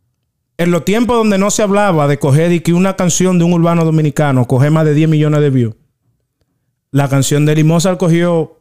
en 0.59 0.73
los 0.73 0.85
tiempos 0.85 1.17
donde 1.17 1.39
no 1.39 1.51
se 1.53 1.63
hablaba 1.63 2.09
de 2.09 2.19
coger 2.19 2.51
y 2.53 2.61
que 2.61 2.73
una 2.73 2.97
canción 2.97 3.39
de 3.39 3.45
un 3.45 3.53
urbano 3.53 3.85
dominicano 3.85 4.47
coge 4.47 4.71
más 4.71 4.85
de 4.85 4.93
10 4.95 5.09
millones 5.09 5.41
de 5.41 5.51
views, 5.51 5.75
la 6.91 7.09
canción 7.09 7.47
de 7.47 7.55
Limosa 7.55 7.97
cogió 7.97 8.58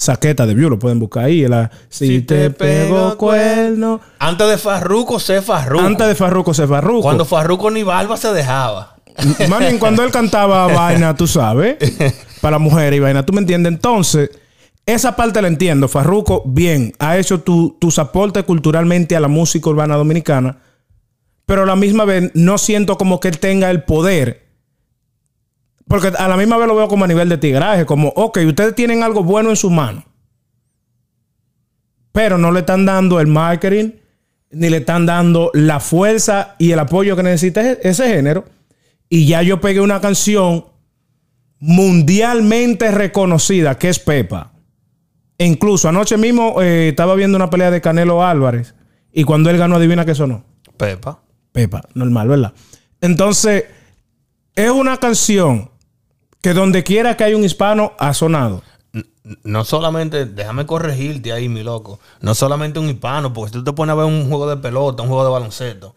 saqueta 0.00 0.46
de 0.46 0.54
views, 0.54 0.70
lo 0.70 0.78
pueden 0.78 0.98
buscar 0.98 1.24
ahí. 1.24 1.46
La, 1.46 1.70
si, 1.90 2.22
te, 2.22 2.48
pego 2.50 3.18
cuerno. 3.18 4.00
Antes 4.18 4.48
de 4.48 4.56
Farruko, 4.56 5.20
sé 5.20 5.42
Farruko. 5.42 5.84
Antes 5.84 6.06
de 6.08 6.14
Farruko 6.14 6.54
se 6.54 6.66
Farruko. 6.66 7.02
Cuando 7.02 7.26
Farruko 7.26 7.70
ni 7.70 7.82
barba 7.82 8.16
se 8.16 8.32
dejaba. 8.32 8.96
Más 9.48 9.58
bien, 9.58 9.78
cuando 9.78 10.02
él 10.02 10.10
cantaba 10.10 10.66
vaina, 10.74 11.14
tú 11.14 11.26
sabes, 11.26 11.76
para 12.40 12.58
mujeres 12.58 12.96
y 12.96 13.00
vaina, 13.00 13.26
tú 13.26 13.34
me 13.34 13.40
entiendes. 13.42 13.72
Entonces, 13.74 14.30
esa 14.86 15.16
parte 15.16 15.42
la 15.42 15.48
entiendo. 15.48 15.86
Farruko, 15.86 16.42
bien, 16.46 16.94
ha 16.98 17.18
hecho 17.18 17.40
tu- 17.40 17.76
tus 17.78 17.98
aportes 17.98 18.44
culturalmente 18.44 19.16
a 19.16 19.20
la 19.20 19.28
música 19.28 19.68
urbana 19.68 19.96
dominicana, 19.96 20.60
pero 21.44 21.64
a 21.64 21.66
la 21.66 21.76
misma 21.76 22.06
vez 22.06 22.30
no 22.32 22.56
siento 22.56 22.96
como 22.96 23.20
que 23.20 23.28
él 23.28 23.38
tenga 23.38 23.70
el 23.70 23.82
poder. 23.82 24.46
Porque 25.90 26.06
a 26.16 26.28
la 26.28 26.36
misma 26.36 26.56
vez 26.56 26.68
lo 26.68 26.76
veo 26.76 26.86
como 26.86 27.04
a 27.04 27.08
nivel 27.08 27.28
de 27.28 27.36
tigraje, 27.36 27.84
como, 27.84 28.10
ok, 28.14 28.38
ustedes 28.46 28.76
tienen 28.76 29.02
algo 29.02 29.24
bueno 29.24 29.50
en 29.50 29.56
sus 29.56 29.72
manos, 29.72 30.04
pero 32.12 32.38
no 32.38 32.52
le 32.52 32.60
están 32.60 32.86
dando 32.86 33.18
el 33.18 33.26
marketing, 33.26 33.90
ni 34.52 34.68
le 34.70 34.76
están 34.76 35.04
dando 35.04 35.50
la 35.52 35.80
fuerza 35.80 36.54
y 36.60 36.70
el 36.70 36.78
apoyo 36.78 37.16
que 37.16 37.24
necesita 37.24 37.60
ese- 37.60 37.80
ese 37.88 38.06
género. 38.08 38.44
Y 39.08 39.26
ya 39.26 39.42
yo 39.42 39.60
pegué 39.60 39.80
una 39.80 40.00
canción 40.00 40.64
mundialmente 41.58 42.92
reconocida, 42.92 43.76
que 43.76 43.88
es 43.88 43.98
Pepa. 43.98 44.52
E 45.38 45.44
incluso 45.46 45.88
anoche 45.88 46.16
mismo 46.16 46.62
eh, 46.62 46.90
estaba 46.90 47.16
viendo 47.16 47.36
una 47.36 47.50
pelea 47.50 47.72
de 47.72 47.80
Canelo 47.80 48.22
Álvarez. 48.24 48.74
Y 49.12 49.24
cuando 49.24 49.50
él 49.50 49.58
ganó, 49.58 49.74
adivina 49.76 50.04
qué 50.06 50.14
sonó. 50.14 50.44
Pepa. 50.76 51.20
Pepa, 51.50 51.82
normal, 51.94 52.28
¿verdad? 52.28 52.52
Entonces, 53.00 53.64
es 54.54 54.70
una 54.70 54.98
canción 54.98 55.70
que 56.42 56.54
donde 56.54 56.82
quiera 56.84 57.16
que 57.16 57.24
haya 57.24 57.36
un 57.36 57.44
hispano 57.44 57.92
ha 57.98 58.14
sonado. 58.14 58.62
No 59.44 59.64
solamente, 59.64 60.26
déjame 60.26 60.66
corregirte 60.66 61.32
ahí, 61.32 61.48
mi 61.48 61.62
loco. 61.62 62.00
No 62.20 62.34
solamente 62.34 62.78
un 62.80 62.88
hispano, 62.88 63.32
porque 63.32 63.52
si 63.52 63.58
tú 63.58 63.64
te 63.64 63.72
pones 63.72 63.92
a 63.92 63.96
ver 63.96 64.06
un 64.06 64.28
juego 64.28 64.48
de 64.48 64.56
pelota, 64.56 65.02
un 65.02 65.08
juego 65.08 65.24
de 65.24 65.30
baloncesto, 65.30 65.94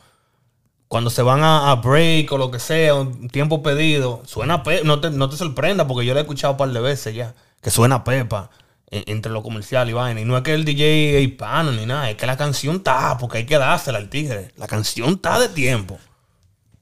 cuando 0.88 1.10
se 1.10 1.24
van 1.24 1.42
a, 1.44 1.72
a 1.72 1.76
break 1.78 2.32
o 2.32 2.38
lo 2.38 2.52
que 2.52 2.60
sea, 2.60 2.94
un 2.96 3.30
tiempo 3.30 3.64
pedido, 3.64 4.22
suena 4.26 4.62
Pepa. 4.62 4.86
No 4.86 5.00
te, 5.02 5.10
no 5.10 5.30
te 5.30 5.38
sorprenda, 5.38 5.88
porque 5.88 6.06
yo 6.06 6.14
lo 6.14 6.20
he 6.20 6.24
escuchado 6.24 6.54
un 6.54 6.58
par 6.58 6.70
de 6.70 6.80
veces 6.82 7.16
ya, 7.16 7.34
que 7.62 7.72
suena 7.72 8.04
Pepa 8.04 8.52
en- 8.92 9.04
entre 9.08 9.32
lo 9.32 9.42
comercial 9.42 9.90
y 9.90 9.94
vaina. 9.94 10.22
Y 10.22 10.26
no 10.26 10.38
es 10.38 10.44
que 10.44 10.54
el 10.54 10.66
DJ 10.66 11.18
es 11.18 11.28
hispano 11.28 11.72
ni 11.72 11.86
nada, 11.88 12.12
es 12.12 12.18
que 12.18 12.28
la 12.28 12.38
canción 12.38 12.76
está, 12.76 13.18
porque 13.18 13.40
hay 13.40 13.46
que 13.48 13.58
dársela 13.58 13.98
al 13.98 14.10
tigre. 14.10 14.52
La 14.58 14.68
canción 14.68 15.14
está 15.14 15.40
de 15.40 15.50
tiempo. 15.50 15.98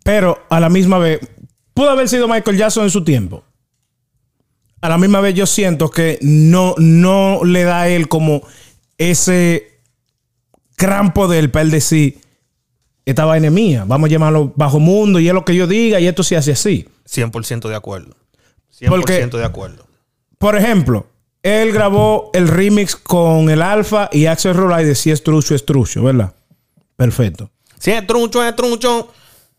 Pero 0.03 0.39
a 0.49 0.59
la 0.59 0.67
misma 0.69 0.97
vez, 0.97 1.21
pudo 1.73 1.91
haber 1.91 2.09
sido 2.09 2.27
Michael 2.27 2.57
Jackson 2.57 2.83
en 2.83 2.89
su 2.89 3.03
tiempo. 3.05 3.43
A 4.81 4.89
la 4.89 4.97
misma 4.97 5.21
vez 5.21 5.35
yo 5.35 5.45
siento 5.45 5.89
que 5.89 6.17
no, 6.21 6.75
no 6.77 7.41
le 7.45 7.63
da 7.63 7.81
a 7.81 7.87
él 7.89 8.07
como 8.07 8.41
ese 8.97 9.79
gran 10.77 11.13
poder 11.13 11.51
para 11.51 11.63
él 11.63 11.71
decir, 11.71 12.19
esta 13.05 13.25
vaina 13.25 13.47
es 13.47 13.53
mía, 13.53 13.83
vamos 13.87 14.07
a 14.09 14.11
llamarlo 14.11 14.53
bajo 14.55 14.79
mundo 14.79 15.19
y 15.19 15.27
es 15.27 15.33
lo 15.33 15.45
que 15.45 15.55
yo 15.55 15.67
diga 15.67 15.99
y 15.99 16.07
esto 16.07 16.23
se 16.23 16.35
hace 16.37 16.51
así. 16.53 16.87
100% 17.07 17.67
de 17.69 17.75
acuerdo. 17.75 18.15
100% 18.79 18.89
Porque- 18.89 19.27
de 19.37 19.45
acuerdo. 19.45 19.85
Por 20.37 20.55
ejemplo, 20.55 21.05
él 21.43 21.71
grabó 21.71 22.31
el 22.33 22.47
remix 22.47 22.95
con 22.95 23.49
el 23.51 23.61
Alfa 23.61 24.09
y 24.11 24.25
Axel 24.25 24.55
Rolay 24.55 24.85
de 24.85 24.95
Si 24.95 25.11
es 25.11 25.23
trucho, 25.23 25.53
es 25.53 25.65
trucho, 25.65 26.03
¿verdad? 26.03 26.33
Perfecto. 26.95 27.51
Si 27.77 27.91
es 27.91 28.05
truncho, 28.07 28.43
es 28.43 28.55
truncho. 28.55 29.11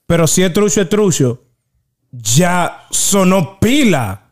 Pero 0.06 0.26
si 0.26 0.42
es 0.42 0.52
trucho, 0.52 0.80
es 0.80 0.88
trucho, 0.88 1.42
ya 2.10 2.86
sonó 2.90 3.58
pila 3.60 4.31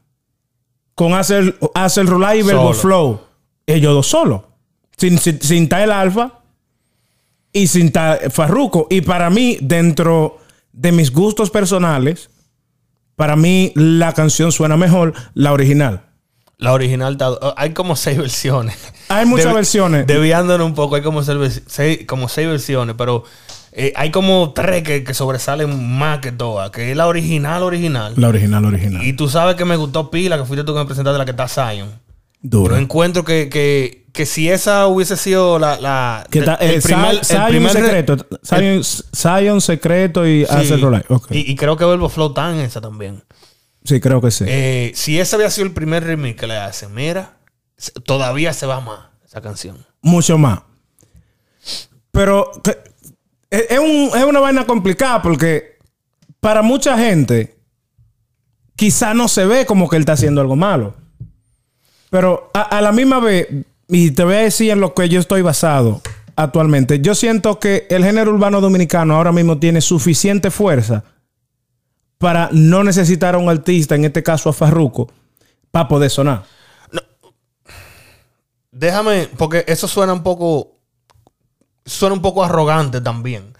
con 1.00 1.14
Hacer, 1.14 1.58
Hacer 1.74 2.04
Rolay 2.04 2.40
y 2.40 2.42
Verbo. 2.42 2.74
Flow. 2.74 3.20
Ellos 3.66 3.94
dos 3.94 4.06
solos. 4.06 4.42
Sin, 4.98 5.16
sin, 5.18 5.66
el 5.74 5.92
Alfa 5.92 6.40
y 7.54 7.68
sin 7.68 7.86
estar 7.86 8.30
Farruko. 8.30 8.86
Y 8.90 9.00
para 9.00 9.30
mí, 9.30 9.56
dentro 9.62 10.36
de 10.74 10.92
mis 10.92 11.10
gustos 11.10 11.48
personales, 11.48 12.28
para 13.16 13.34
mí 13.34 13.72
la 13.76 14.12
canción 14.12 14.52
suena 14.52 14.76
mejor 14.76 15.14
la 15.32 15.54
original. 15.54 16.02
La 16.58 16.74
original 16.74 17.12
está- 17.14 17.30
hay 17.56 17.72
como 17.72 17.96
seis 17.96 18.18
versiones. 18.18 18.76
Hay 19.08 19.24
muchas 19.24 19.54
versiones. 19.54 20.06
Deviándonos 20.06 20.66
un 20.66 20.74
poco, 20.74 20.96
hay 20.96 21.02
como 21.02 21.22
seis- 21.22 22.04
como 22.06 22.28
seis 22.28 22.46
versiones, 22.46 22.94
pero 22.98 23.24
eh, 23.72 23.92
hay 23.96 24.10
como 24.10 24.52
tres 24.52 24.82
que, 24.82 25.04
que 25.04 25.14
sobresalen 25.14 25.96
más 25.98 26.18
que 26.20 26.32
todas, 26.32 26.70
que 26.70 26.90
es 26.90 26.96
la 26.96 27.06
original 27.06 27.62
original. 27.62 28.14
La 28.16 28.28
original, 28.28 28.64
original. 28.64 29.04
Y 29.04 29.12
tú 29.12 29.28
sabes 29.28 29.56
que 29.56 29.64
me 29.64 29.76
gustó 29.76 30.10
pila, 30.10 30.36
que 30.38 30.44
fuiste 30.44 30.64
tú 30.64 30.72
que 30.74 30.80
me 30.80 30.86
presentaste 30.86 31.18
la 31.18 31.24
que 31.24 31.30
está 31.32 31.46
Zion. 31.48 31.88
Duro. 32.42 32.74
Yo 32.74 32.80
encuentro 32.80 33.22
que, 33.24 33.48
que, 33.50 34.06
que 34.12 34.24
si 34.26 34.48
esa 34.48 34.86
hubiese 34.86 35.16
sido 35.16 35.58
la... 35.58 35.78
la 35.78 36.26
Que 36.30 36.40
ta- 36.42 36.54
el 36.54 36.76
eh, 36.76 36.80
primer- 36.82 37.24
Zion 37.24 37.42
el 37.42 37.48
primer 37.48 37.74
re- 37.74 37.80
secreto. 37.82 38.16
Zion, 38.44 38.82
Zion 39.14 39.60
secreto 39.60 40.26
y 40.26 40.46
Sí. 40.46 40.50
Hacer 40.50 40.80
Rolay. 40.80 41.02
Ok. 41.08 41.26
Y, 41.32 41.50
y 41.52 41.54
creo 41.56 41.76
que 41.76 41.84
Verbo 41.84 42.08
Flow 42.08 42.34
en 42.36 42.60
esa 42.60 42.80
también. 42.80 43.22
Sí, 43.84 44.00
creo 44.00 44.20
que 44.20 44.30
sí. 44.30 44.44
Eh, 44.48 44.92
si 44.94 45.20
ese 45.20 45.36
había 45.36 45.50
sido 45.50 45.66
el 45.66 45.72
primer 45.72 46.02
remix 46.04 46.38
que 46.40 46.46
le 46.46 46.56
hacen, 46.56 46.94
mira, 46.94 47.36
todavía 48.04 48.52
se 48.52 48.66
va 48.66 48.80
más 48.80 49.00
esa 49.24 49.40
canción. 49.40 49.86
mucho 50.02 50.36
más. 50.38 50.60
Pero 52.10 52.50
es, 53.50 53.78
un- 53.78 54.10
es 54.16 54.24
una 54.24 54.40
vaina 54.40 54.66
complicada 54.66 55.20
porque 55.22 55.78
para 56.40 56.62
mucha 56.62 56.96
gente 56.96 57.56
quizá 58.76 59.12
no 59.14 59.28
se 59.28 59.44
ve 59.46 59.66
como 59.66 59.88
que 59.88 59.96
él 59.96 60.02
está 60.02 60.12
haciendo 60.12 60.40
algo 60.40 60.56
malo. 60.56 60.94
Pero 62.10 62.50
a, 62.54 62.80
la 62.80 62.92
misma 62.92 63.20
vez, 63.20 63.46
y 63.88 64.10
te 64.12 64.24
voy 64.24 64.34
a 64.34 64.38
decir 64.38 64.70
en 64.70 64.80
lo 64.80 64.94
que 64.94 65.08
yo 65.08 65.20
estoy 65.20 65.42
basado 65.42 66.00
actualmente, 66.34 67.00
yo 67.00 67.14
siento 67.14 67.58
que 67.60 67.86
el 67.90 68.04
género 68.04 68.32
urbano 68.32 68.60
dominicano 68.60 69.14
ahora 69.14 69.32
mismo 69.32 69.58
tiene 69.58 69.80
suficiente 69.80 70.50
fuerza 70.50 71.04
para 72.18 72.48
no 72.52 72.82
necesitar 72.84 73.34
a 73.34 73.38
un 73.38 73.48
artista, 73.48 73.94
en 73.94 74.04
este 74.06 74.22
caso 74.22 74.48
a 74.48 74.52
Farruko, 74.52 75.10
para 75.70 75.86
poder 75.88 76.10
sonar. 76.10 76.44
Déjame, 78.72 79.28
porque 79.36 79.64
eso 79.66 79.88
suena 79.88 80.12
un 80.12 80.22
poco. 80.22 80.79
Suena 81.84 82.14
un 82.14 82.22
poco 82.22 82.44
arrogante 82.44 83.00
también. 83.00 83.52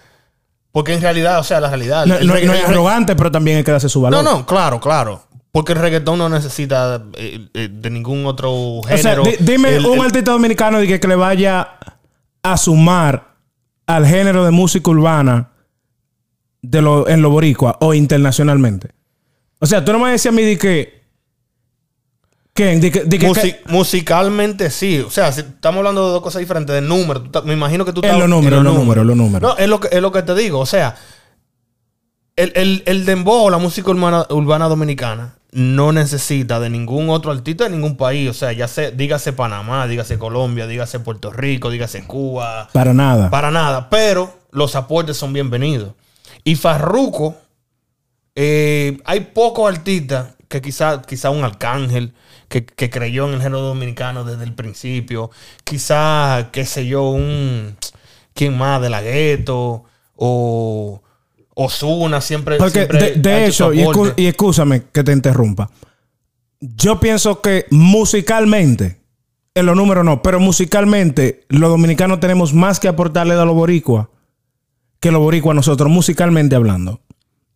Porque 0.73 0.95
en 0.95 1.01
realidad, 1.03 1.41
o 1.41 1.45
sea, 1.45 1.59
la 1.61 1.69
realidad. 1.69 2.07
No, 2.07 2.15
es 2.37 2.65
arrogante, 2.65 3.17
pero 3.17 3.31
también 3.31 3.59
hay 3.59 3.65
que 3.65 3.73
darse 3.73 3.89
su 3.89 4.01
valor. 4.01 4.23
No, 4.23 4.31
no, 4.39 4.47
claro, 4.47 4.79
claro. 4.81 5.25
Porque 5.53 5.73
el 5.73 5.81
reggaetón 5.81 6.19
no 6.19 6.29
necesita 6.29 7.03
eh, 7.15 7.49
eh, 7.55 7.69
de 7.73 7.91
ningún 7.91 8.25
otro 8.27 8.53
O 8.53 8.83
sea, 8.87 8.97
género. 8.99 9.25
di- 9.25 9.35
dime 9.41 9.75
El- 9.77 9.87
un 9.87 9.99
el- 9.99 10.05
artista 10.05 10.31
dominicano 10.31 10.79
de 10.79 10.87
que, 10.87 11.01
que 11.01 11.09
le 11.09 11.17
vaya 11.17 11.77
a 12.45 12.57
sumar 12.57 13.35
al 13.87 14.07
género 14.07 14.45
de 14.45 14.53
música 14.53 14.89
urbana 14.93 15.49
de 16.63 16.83
lo, 16.83 17.09
en 17.09 17.21
lo 17.21 17.31
boricua 17.31 17.77
o 17.81 17.93
internacionalmente. 17.95 18.91
O 19.59 19.67
sea, 19.67 19.85
tú 19.85 19.91
no 19.91 19.99
me 19.99 20.03
vas 20.05 20.09
a 20.11 20.13
decir 20.13 20.29
a 20.29 20.33
mí 20.33 20.43
de 20.43 20.57
que. 20.57 21.00
¿Qué? 22.61 22.77
De 22.79 22.91
que, 22.91 23.05
de 23.05 23.19
que- 23.19 23.27
musi- 23.27 23.57
musicalmente 23.69 24.71
sí. 24.71 24.99
O 25.01 25.11
sea, 25.11 25.33
si 25.33 25.41
estamos 25.41 25.79
hablando 25.79 26.07
de 26.07 26.13
dos 26.13 26.23
cosas 26.23 26.41
diferentes, 26.41 26.75
de 26.75 26.83
números. 26.83 27.23
Me 27.45 27.55
imagino 27.55 27.87
que 27.87 27.93
tú 27.95 28.01
En 28.01 28.07
estás- 28.07 28.19
los 28.21 28.29
números, 28.29 28.59
en 28.59 28.65
los 28.65 28.75
números, 28.75 29.07
los 29.07 29.17
números. 29.17 29.51
No, 29.51 29.57
es 29.63 29.69
lo 29.69 29.81
que, 29.81 29.89
es 29.93 30.03
lo 30.03 30.13
que 30.13 30.23
te 30.23 30.35
digo. 30.35 30.59
O 30.59 30.67
sea, 30.67 30.95
el, 32.37 32.53
el, 32.55 32.83
el 32.85 33.07
dembow, 33.07 33.49
la 33.51 33.59
música 33.59 33.91
urbana, 33.91 34.27
urbana 34.31 34.69
dominicana, 34.69 35.37
no 35.53 35.91
necesita 35.93 36.61
de 36.61 36.71
ningún 36.71 37.09
otro 37.11 37.33
artista 37.33 37.65
de 37.65 37.71
ningún 37.71 37.97
país. 37.97 38.29
O 38.29 38.35
sea, 38.35 38.53
ya 38.53 38.69
sé, 38.69 38.93
dígase 38.93 39.33
Panamá, 39.33 39.87
dígase 39.87 40.19
Colombia, 40.19 40.67
dígase 40.67 41.01
Puerto 41.01 41.33
Rico, 41.33 41.71
dígase 41.71 42.05
Cuba. 42.07 42.69
Para 42.73 42.93
nada. 42.93 43.31
Para 43.31 43.51
nada. 43.51 43.89
Pero 43.91 44.33
los 44.53 44.77
aportes 44.77 45.17
son 45.17 45.33
bienvenidos. 45.33 45.93
Y 46.45 46.57
Farruko, 46.57 47.37
eh, 48.35 48.99
hay 49.05 49.21
pocos 49.21 49.69
artistas 49.73 50.29
que 50.51 50.61
quizá, 50.61 51.01
quizá 51.03 51.31
un 51.31 51.45
arcángel 51.45 52.13
que, 52.49 52.67
que 52.67 52.91
creyó 52.91 53.29
en 53.29 53.35
el 53.35 53.41
género 53.41 53.61
dominicano 53.61 54.25
desde 54.25 54.43
el 54.43 54.53
principio. 54.53 55.31
Quizá, 55.63 56.51
qué 56.53 56.67
sé 56.67 56.87
yo, 56.87 57.09
un. 57.11 57.77
¿Quién 58.35 58.59
más? 58.59 58.83
De 58.83 58.91
la 58.91 59.01
gueto. 59.01 59.85
O. 60.17 61.03
Osuna 61.55 62.21
siempre. 62.21 62.57
Porque 62.57 62.87
siempre 62.87 63.13
de, 63.13 63.47
hecho 63.47 63.73
y, 63.73 63.85
y 64.17 64.27
escúchame 64.27 64.83
que 64.93 65.05
te 65.05 65.13
interrumpa. 65.13 65.71
Yo 66.61 67.01
pienso 67.01 67.41
que 67.41 67.67
musicalmente 67.71 69.01
En 69.55 69.67
los 69.67 69.77
números 69.77 70.05
no, 70.05 70.21
pero 70.21 70.41
musicalmente, 70.41 71.45
los 71.49 71.71
dominicanos 71.71 72.21
tenemos 72.21 72.53
más 72.53 72.81
que 72.81 72.89
aportarle 72.89 73.35
a 73.35 73.45
los 73.45 73.55
boricuas 73.55 74.09
que 75.01 75.11
los 75.11 75.21
boricuas 75.21 75.57
nosotros, 75.57 75.91
musicalmente 75.91 76.55
hablando. 76.55 77.01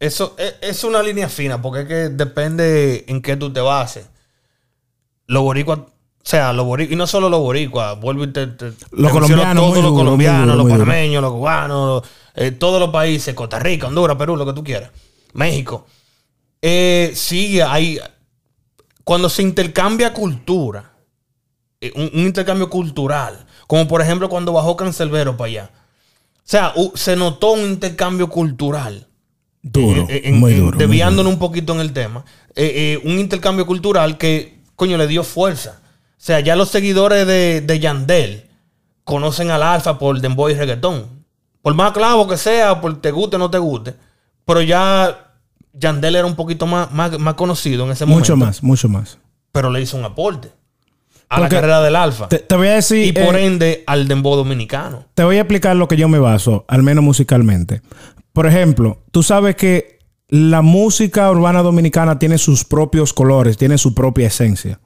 Eso 0.00 0.34
es, 0.38 0.54
es 0.60 0.84
una 0.84 1.02
línea 1.02 1.28
fina, 1.28 1.60
porque 1.62 1.82
es 1.82 1.86
que 1.88 1.94
depende 2.10 3.04
en 3.08 3.22
qué 3.22 3.36
tú 3.36 3.52
te 3.52 3.60
bases. 3.60 4.06
Los 5.26 5.42
boricuas, 5.42 5.78
o 5.78 5.86
sea, 6.22 6.52
los 6.52 6.66
boricuas, 6.66 6.92
y 6.92 6.96
no 6.96 7.06
solo 7.06 7.28
los 7.28 7.40
boricuas, 7.40 7.98
vuelvo 8.00 8.24
y 8.24 8.28
te, 8.32 8.46
te- 8.48 8.72
menciono 8.92 9.12
colombianos, 9.12 9.54
todos 9.62 9.74
los 9.76 9.84
duro, 9.84 9.94
colombianos, 9.94 10.46
duro, 10.46 10.56
los 10.56 10.66
panameños, 10.78 11.22
los 11.22 11.32
cubanos, 11.32 12.02
eh, 12.34 12.50
todos 12.50 12.80
los 12.80 12.90
países, 12.90 13.34
Costa 13.34 13.58
Rica, 13.58 13.86
Honduras, 13.86 14.16
Perú, 14.16 14.36
lo 14.36 14.44
que 14.44 14.52
tú 14.52 14.62
quieras, 14.64 14.90
México. 15.32 15.86
Eh, 16.60 17.12
sí, 17.14 17.60
hay. 17.60 17.98
Cuando 19.04 19.28
se 19.28 19.42
intercambia 19.42 20.12
cultura, 20.12 20.92
eh, 21.80 21.92
un, 21.94 22.10
un 22.12 22.26
intercambio 22.26 22.68
cultural, 22.68 23.46
como 23.66 23.86
por 23.88 24.00
ejemplo 24.02 24.28
cuando 24.28 24.52
bajó 24.52 24.76
Cancelbero 24.76 25.36
para 25.36 25.48
allá. 25.48 25.70
O 25.74 26.42
sea, 26.46 26.74
se 26.94 27.16
notó 27.16 27.52
un 27.52 27.60
intercambio 27.60 28.28
cultural. 28.28 29.08
Duro, 29.66 30.06
Eh, 30.10 30.20
en- 30.26 30.38
muy 30.38 30.54
duro. 30.54 30.76
muy 30.76 30.78
Desviándonos 30.86 31.32
un 31.32 31.38
poquito 31.38 31.72
en 31.72 31.80
el 31.80 31.92
tema. 31.92 32.24
Eh, 32.54 33.00
eh, 33.02 33.08
un 33.08 33.18
intercambio 33.18 33.66
cultural 33.66 34.18
que, 34.18 34.58
coño, 34.76 34.96
le 34.98 35.06
dio 35.06 35.24
fuerza. 35.24 35.80
O 35.82 36.26
sea, 36.26 36.40
ya 36.40 36.54
los 36.54 36.68
seguidores 36.68 37.26
de, 37.26 37.60
de 37.62 37.80
Yandel 37.80 38.44
conocen 39.04 39.50
al 39.50 39.62
Alfa 39.62 39.98
por 39.98 40.20
Demboy 40.20 40.52
y 40.52 40.56
reggaetón. 40.56 41.06
Por 41.62 41.74
más 41.74 41.92
clavo 41.92 42.28
que 42.28 42.36
sea, 42.36 42.80
por 42.80 43.00
te 43.00 43.10
guste 43.10 43.36
o 43.36 43.38
no 43.38 43.50
te 43.50 43.58
guste. 43.58 43.94
Pero 44.44 44.60
ya 44.60 45.32
Yandel 45.72 46.16
era 46.16 46.26
un 46.26 46.36
poquito 46.36 46.66
más, 46.66 46.92
más, 46.92 47.18
más 47.18 47.34
conocido 47.34 47.84
en 47.86 47.92
ese 47.92 48.04
duro. 48.04 48.14
momento. 48.16 48.36
Mucho 48.36 48.46
más, 48.46 48.62
mucho 48.62 48.88
más. 48.88 49.18
Pero 49.50 49.70
le 49.70 49.80
hizo 49.80 49.96
un 49.96 50.04
aporte 50.04 50.48
a 51.28 51.36
Porque 51.38 51.54
la 51.54 51.60
carrera 51.60 51.80
del 51.82 51.96
Alfa. 51.96 52.28
Te, 52.28 52.38
te 52.38 52.54
voy 52.54 52.68
a 52.68 52.74
decir. 52.74 53.06
y 53.06 53.12
por 53.12 53.34
eh, 53.36 53.46
ende 53.46 53.82
al 53.86 54.06
Dembow 54.08 54.36
dominicano. 54.36 55.06
Te 55.14 55.24
voy 55.24 55.36
a 55.36 55.40
explicar 55.40 55.74
lo 55.76 55.88
que 55.88 55.96
yo 55.96 56.06
me 56.08 56.18
baso, 56.18 56.64
al 56.68 56.82
menos 56.82 57.02
musicalmente. 57.02 57.80
Por 58.34 58.46
ejemplo, 58.46 58.98
tú 59.12 59.22
sabes 59.22 59.56
que 59.56 60.00
la 60.28 60.60
música 60.60 61.30
urbana 61.30 61.62
dominicana 61.62 62.18
tiene 62.18 62.36
sus 62.36 62.64
propios 62.64 63.14
colores, 63.14 63.56
tiene 63.56 63.78
su 63.78 63.94
propia 63.94 64.26
esencia. 64.26 64.80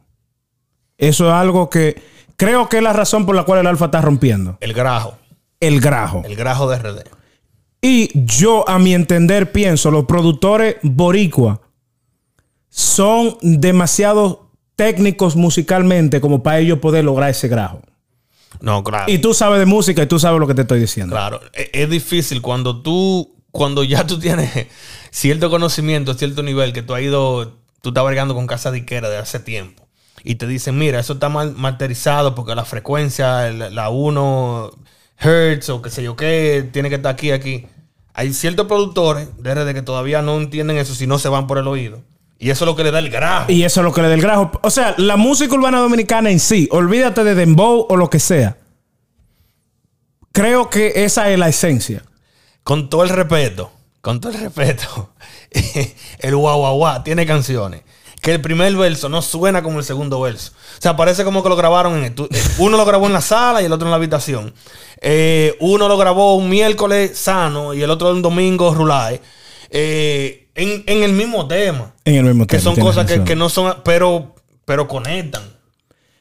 Eso 0.99 1.27
es 1.29 1.33
algo 1.33 1.71
que 1.71 2.01
creo 2.37 2.69
que 2.69 2.77
es 2.77 2.83
la 2.83 2.93
razón 2.93 3.27
por 3.27 3.35
la 3.35 3.45
cual 3.45 3.61
el 3.61 3.67
alfa 3.67 3.87
está 3.87 4.01
rompiendo. 4.03 4.59
El 4.61 4.75
grajo. 4.75 5.17
El 5.59 5.81
grajo. 5.81 6.23
El 6.25 6.37
grajo 6.37 6.69
de 6.69 6.79
RD. 6.79 7.01
Y 7.81 8.11
yo, 8.27 8.69
a 8.69 8.79
mi 8.79 8.93
entender, 8.95 9.51
pienso, 9.51 9.91
los 9.91 10.05
productores 10.05 10.77
boricua 10.83 11.63
son 12.69 13.37
demasiado 13.41 14.51
técnicos 14.77 15.37
musicalmente 15.37 16.21
como 16.21 16.43
para 16.43 16.59
ellos 16.59 16.81
poder 16.81 17.05
lograr 17.05 17.31
ese 17.31 17.49
grajo. 17.49 17.81
No, 18.61 18.83
claro. 18.85 19.11
Y 19.11 19.19
tú 19.19 19.35
sabes 19.35 19.59
de 19.61 19.67
música 19.67 20.03
y 20.03 20.07
tú 20.07 20.19
sabes 20.19 20.41
lo 20.41 20.47
que 20.47 20.55
te 20.55 20.63
estoy 20.63 20.81
diciendo. 20.81 21.15
Claro, 21.15 21.41
e- 21.53 21.71
es 21.73 21.89
difícil 21.89 22.43
cuando 22.43 22.83
tú, 22.83 23.37
cuando 23.51 23.85
ya 23.85 24.07
tú 24.07 24.19
tienes 24.19 24.67
cierto 25.11 25.51
conocimiento, 25.51 26.15
cierto 26.15 26.43
nivel, 26.43 26.73
que 26.73 26.83
tú 26.83 26.95
has 26.95 27.03
ido, 27.03 27.57
tú 27.81 27.91
estás 27.91 28.05
bregando 28.05 28.35
con 28.35 28.47
casa 28.47 28.71
diquera 28.71 29.09
de 29.09 29.19
hace 29.19 29.41
tiempo. 29.41 29.87
Y 30.25 30.35
te 30.35 30.47
dicen, 30.47 30.77
mira, 30.77 30.99
eso 30.99 31.15
está 31.15 31.29
mal 31.29 31.55
porque 32.35 32.55
la 32.55 32.65
frecuencia, 32.65 33.51
la 33.51 33.89
1 33.89 34.71
Hertz 35.19 35.69
o 35.69 35.83
qué 35.83 35.91
sé 35.91 36.03
yo 36.03 36.17
qué, 36.17 36.69
tiene 36.73 36.89
que 36.89 36.97
estar 36.97 37.13
aquí, 37.13 37.31
aquí. 37.31 37.67
Hay 38.15 38.33
ciertos 38.33 38.67
productores 38.67 39.29
de 39.39 39.55
RD 39.55 39.75
que 39.75 39.83
todavía 39.83 40.23
no 40.23 40.39
entienden 40.39 40.77
eso 40.77 40.95
si 40.95 41.07
no 41.07 41.19
se 41.19 41.29
van 41.29 41.47
por 41.47 41.59
el 41.59 41.69
oído. 41.69 42.03
Y 42.41 42.51
eso 42.51 42.65
es 42.65 42.67
lo 42.67 42.77
que 42.77 42.85
le 42.85 42.91
da 42.91 43.01
el 43.01 43.11
grajo. 43.11 43.51
Y 43.51 43.65
eso 43.65 43.81
es 43.81 43.85
lo 43.85 43.93
que 43.93 44.03
le 44.03 44.09
da 44.09 44.15
el 44.15 44.21
grajo. 44.21 44.51
O 44.63 44.71
sea, 44.71 44.95
la 44.97 45.17
música 45.17 45.55
urbana 45.55 45.79
dominicana 45.79 46.31
en 46.31 46.39
sí, 46.39 46.69
olvídate 46.71 47.25
de 47.25 47.35
dembow 47.35 47.87
o 47.89 47.97
lo 47.97 48.11
que 48.11 48.21
sea. 48.21 48.57
Creo 50.33 50.71
que 50.71 51.05
esa 51.05 51.31
es 51.31 51.39
la 51.39 51.49
esencia. 51.49 52.05
Con 52.65 52.89
todo 52.91 53.03
el 53.03 53.09
respeto, 53.11 53.71
con 54.01 54.21
todo 54.21 54.33
el 54.33 54.41
respeto, 54.41 55.11
el 56.19 56.37
guau 56.37 56.59
guau 56.59 56.77
guau 56.77 57.03
tiene 57.03 57.27
canciones 57.27 57.83
que 58.21 58.33
el 58.35 58.41
primer 58.41 58.75
verso 58.77 59.09
no 59.09 59.23
suena 59.23 59.63
como 59.63 59.79
el 59.79 59.85
segundo 59.85 60.21
verso. 60.21 60.51
O 60.79 60.83
sea, 60.83 60.97
parece 60.97 61.23
como 61.25 61.41
que 61.43 61.49
lo 61.49 61.55
grabaron 61.57 62.03
en 62.03 62.15
estu- 62.15 62.27
eh, 62.31 62.43
uno 62.59 62.77
lo 62.77 62.85
grabó 62.85 63.07
en 63.07 63.13
la 63.13 63.21
sala 63.21 63.63
y 63.63 63.67
el 63.67 63.73
otro 63.73 63.87
en 63.87 63.91
la 63.91 63.97
habitación. 63.97 64.53
Eh, 65.01 65.57
uno 65.61 65.87
lo 65.87 65.97
grabó 65.97 66.35
un 66.35 66.51
miércoles 66.51 67.17
sano 67.17 67.75
y 67.75 67.83
el 67.83 67.91
otro 67.91 68.11
un 68.11 68.21
domingo 68.21 68.75
rulay. 68.75 69.21
Eh, 69.71 70.49
en, 70.57 70.83
en 70.89 71.05
el 71.05 71.13
mismo 71.13 71.47
tema. 71.47 71.95
En 72.05 72.17
el 72.17 72.25
mismo 72.25 72.45
Que 72.49 72.57
tema, 72.59 72.65
son 72.65 72.75
tienes 72.75 72.91
cosas 72.93 73.07
que, 73.07 73.23
que 73.25 73.37
no 73.37 73.49
son, 73.49 73.77
pero, 73.85 74.35
pero 74.65 74.89
conectan. 74.89 75.43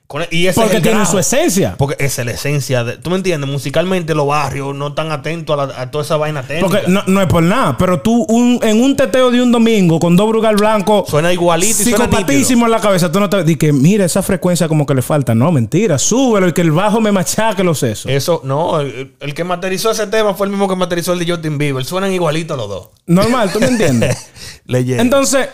Cone- 0.07 0.29
Y 0.31 0.47
ese 0.47 0.51
es 0.61 0.63
Porque 0.63 0.79
tienen 0.79 0.99
grajo. 0.99 1.11
su 1.11 1.19
esencia. 1.19 1.75
Porque 1.77 1.97
esa 1.99 2.21
es 2.21 2.25
la 2.25 2.31
esencia 2.31 2.85
de. 2.85 2.95
¿Tú 2.97 3.09
me 3.09 3.17
entiendes? 3.17 3.49
Musicalmente 3.49 4.15
los 4.15 4.25
barrios 4.25 4.73
no 4.73 4.87
están 4.87 5.11
atentos 5.11 5.59
a, 5.59 5.65
la- 5.67 5.81
a 5.81 5.91
toda 5.91 6.05
esa 6.05 6.15
vaina 6.15 6.43
técnica. 6.43 6.65
Porque 6.65 6.87
no, 6.89 7.03
no 7.07 7.21
es 7.21 7.27
por 7.27 7.43
nada, 7.43 7.77
pero 7.77 7.99
tú 7.99 8.25
un- 8.29 8.57
en 8.63 8.81
un 8.81 8.95
teteo 8.95 9.29
de 9.31 9.41
un 9.41 9.51
domingo 9.51 9.99
con 9.99 10.15
dos 10.15 10.29
brugal 10.29 10.55
blanco, 10.55 11.03
Suena 11.09 11.33
igualito 11.33 11.81
y 11.81 11.83
suena 11.91 12.05
psicopatísimo 12.05 12.63
en 12.65 12.71
la 12.71 12.79
cabeza, 12.79 13.11
tú 13.11 13.19
no 13.19 13.29
te 13.29 13.43
di 13.43 13.57
que 13.57 13.73
mira 13.73 14.05
esa 14.05 14.23
frecuencia 14.23 14.69
como 14.69 14.85
que 14.85 14.93
le 14.95 15.01
falta. 15.01 15.35
No, 15.35 15.51
mentira, 15.51 15.97
súbelo 15.97 16.47
y 16.47 16.53
que 16.53 16.61
el 16.61 16.71
bajo 16.71 17.01
me 17.01 17.11
machaque 17.11 17.65
los 17.65 17.79
sesos. 17.79 18.09
Eso, 18.09 18.39
no, 18.45 18.79
el, 18.79 19.13
el 19.19 19.33
que 19.33 19.43
materializó 19.43 19.91
ese 19.91 20.07
tema 20.07 20.33
fue 20.35 20.47
el 20.47 20.51
mismo 20.51 20.69
que 20.69 20.77
materializó 20.77 21.11
el 21.11 21.19
de 21.19 21.29
Justin 21.33 21.57
Bieber. 21.57 21.83
Suenan 21.83 22.13
igualitos 22.13 22.55
los 22.55 22.69
dos. 22.69 22.87
Normal, 23.07 23.51
¿tú 23.51 23.59
me 23.59 23.67
entiendes? 23.67 24.29
Leyenda. 24.67 25.03
Entonces, 25.03 25.49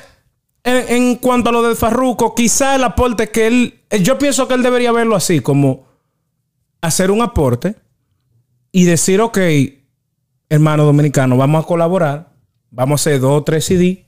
en, 0.64 0.96
en 0.96 1.16
cuanto 1.18 1.50
a 1.50 1.52
lo 1.52 1.62
del 1.64 1.76
Farruco, 1.76 2.34
quizá 2.36 2.76
el 2.76 2.84
aporte 2.84 3.30
que 3.30 3.48
él, 3.48 3.82
eh, 3.90 4.02
yo 4.02 4.18
pienso 4.18 4.48
que 4.48 4.54
él 4.54 4.64
debería 4.64 4.92
verlo 4.92 5.16
así, 5.16 5.40
como 5.42 5.86
hacer 6.82 7.12
un 7.12 7.22
aporte 7.22 7.76
y 8.72 8.86
decir, 8.86 9.22
ok, 9.22 9.38
hermano 10.50 10.86
dominicano, 10.86 11.38
vamos 11.38 11.64
a 11.64 11.68
colaborar, 11.68 12.34
vamos 12.72 13.00
a 13.00 13.10
hacer 13.10 13.20
dos 13.22 13.40
o 13.42 13.44
tres 13.44 13.66
CD, 13.66 14.08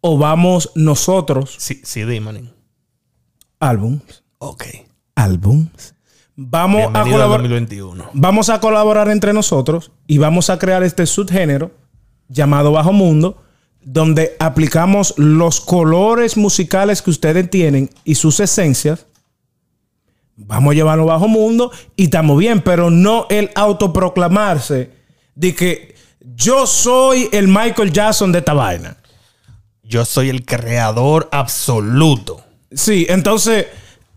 o 0.00 0.18
vamos 0.18 0.70
nosotros, 0.74 1.56
sí, 1.58 1.80
sí, 1.84 2.04
di, 2.04 2.20
manín. 2.20 2.52
álbums, 3.58 4.22
Ok. 4.38 4.64
álbums, 5.14 5.94
vamos 6.36 6.82
a 6.82 6.84
Bienvenido 6.88 7.16
colaborar. 7.16 7.40
2021. 7.42 8.10
Vamos 8.12 8.50
a 8.50 8.60
colaborar 8.60 9.08
entre 9.08 9.32
nosotros 9.32 9.92
y 10.06 10.18
vamos 10.18 10.50
a 10.50 10.58
crear 10.58 10.82
este 10.82 11.06
subgénero 11.06 11.70
llamado 12.28 12.72
Bajo 12.72 12.92
Mundo, 12.92 13.42
donde 13.88 14.34
aplicamos 14.40 15.14
los 15.16 15.60
colores 15.60 16.36
musicales 16.36 17.00
que 17.02 17.10
ustedes 17.10 17.48
tienen 17.48 17.88
y 18.04 18.16
sus 18.16 18.40
esencias. 18.40 19.06
Vamos 20.34 20.72
a 20.72 20.74
llevarlo 20.74 21.04
bajo 21.06 21.28
mundo 21.28 21.70
y 21.94 22.04
estamos 22.04 22.36
bien, 22.38 22.60
pero 22.62 22.90
no 22.90 23.26
el 23.30 23.48
autoproclamarse 23.54 24.90
de 25.36 25.54
que 25.54 25.94
yo 26.34 26.66
soy 26.66 27.28
el 27.30 27.46
Michael 27.46 27.92
Jackson 27.92 28.32
de 28.32 28.40
esta 28.40 28.52
vaina. 28.54 28.96
Yo 29.84 30.04
soy 30.04 30.30
el 30.30 30.44
creador 30.44 31.28
absoluto. 31.30 32.42
Sí, 32.72 33.06
entonces 33.08 33.66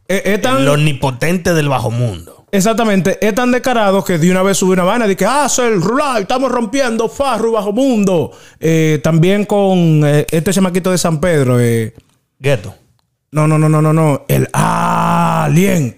eh, 0.08 0.22
es 0.26 0.42
tan- 0.42 0.64
El 0.64 0.70
omnipotente 0.70 1.54
del 1.54 1.70
bajo 1.70 1.92
mundo. 1.92 2.39
Exactamente, 2.52 3.18
es 3.26 3.36
tan 3.36 3.52
descarado 3.52 4.04
que 4.04 4.18
de 4.18 4.32
una 4.32 4.42
vez 4.42 4.58
sube 4.58 4.74
una 4.74 4.84
vaina 4.84 5.08
de 5.08 5.16
que 5.16 5.26
ah, 5.26 5.48
soy 5.48 5.68
el 5.74 5.82
Rulay, 5.82 6.24
estamos 6.24 6.52
rompiendo 6.52 7.08
Farru 7.08 7.52
bajo 7.52 7.72
mundo. 7.72 8.32
Eh, 8.60 9.00
también 9.04 9.46
con 9.46 10.02
eh, 10.06 10.26
este 10.32 10.52
chamaquito 10.52 10.90
de 10.92 10.98
San 10.98 11.20
Pedro. 11.20 11.60
eh, 11.60 11.94
Gueto. 12.40 12.74
no, 13.32 13.48
no, 13.48 13.58
no, 13.60 13.70
no, 13.70 13.82
no, 13.82 13.94
no. 13.94 14.26
El 14.28 14.48
Alien. 14.54 15.96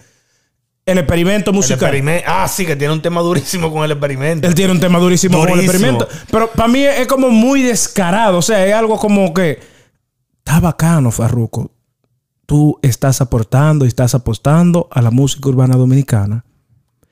El 0.86 0.98
experimento 0.98 1.52
El 1.52 1.56
musical. 1.56 1.78
experimento. 1.78 2.26
Ah, 2.28 2.48
sí, 2.48 2.66
que 2.66 2.76
tiene 2.76 2.94
un 2.94 3.02
tema 3.02 3.22
durísimo 3.22 3.72
con 3.72 3.84
el 3.84 3.92
experimento. 3.92 4.48
Él 4.48 4.56
tiene 4.56 4.72
un 4.74 4.80
tema 4.80 5.00
durísimo, 5.00 5.38
con 5.40 5.48
el 5.50 5.66
Durísimo. 5.66 6.00
experimento. 6.02 6.08
Pero 6.32 6.52
para 6.52 6.68
mí 6.68 6.84
es 6.84 7.08
como 7.08 7.30
muy 7.30 7.62
descarado. 7.62 8.40
O 8.40 8.42
sea, 8.42 8.66
es 8.66 8.74
algo 8.74 8.98
como 8.98 9.34
que 9.34 9.60
está 10.40 10.60
bacano, 10.60 11.12
Farruco. 11.12 11.72
Tú 12.52 12.78
estás 12.82 13.22
aportando 13.22 13.86
y 13.86 13.88
estás 13.88 14.14
apostando 14.14 14.90
a 14.92 15.02
la 15.02 15.10
música 15.10 15.48
urbana 15.48 15.78
dominicana. 15.78 16.44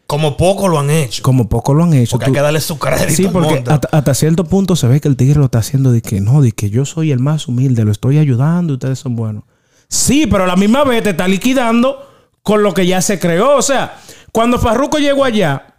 Como 0.06 0.36
poco 0.36 0.68
lo 0.68 0.78
han 0.78 0.90
hecho. 0.90 1.24
Como 1.24 1.48
poco 1.48 1.74
lo 1.74 1.86
han 1.86 1.94
hecho. 1.94 2.12
Porque 2.12 2.26
Tú- 2.26 2.32
hay 2.32 2.36
que 2.36 2.42
darle 2.42 2.60
su 2.60 2.78
crédito. 2.78 3.14
Sí, 3.14 3.30
porque 3.32 3.64
hasta, 3.66 3.88
hasta 3.90 4.14
cierto 4.16 4.44
punto 4.44 4.76
se 4.76 4.86
ve 4.88 5.00
que 5.00 5.08
el 5.08 5.16
tigre 5.16 5.40
lo 5.40 5.46
está 5.46 5.60
haciendo 5.60 5.94
de 5.94 6.02
que 6.02 6.20
no, 6.20 6.42
de 6.42 6.52
que 6.52 6.70
yo 6.70 6.84
soy 6.84 7.14
el 7.14 7.20
más 7.20 7.48
humilde, 7.48 7.86
lo 7.86 7.92
estoy 7.94 8.18
ayudando 8.18 8.74
y 8.74 8.76
ustedes 8.76 9.00
son 9.00 9.16
buenos. 9.16 9.44
Sí, 9.88 10.28
pero 10.28 10.44
a 10.44 10.48
la 10.48 10.58
misma 10.58 10.84
vez 10.84 11.04
te 11.04 11.12
está 11.12 11.26
liquidando 11.26 12.06
con 12.44 12.62
lo 12.62 12.74
que 12.74 12.86
ya 12.86 13.02
se 13.02 13.18
creó. 13.18 13.56
O 13.56 13.62
sea, 13.62 13.98
cuando 14.34 14.60
Farruko 14.60 14.98
llegó 14.98 15.24
allá, 15.24 15.76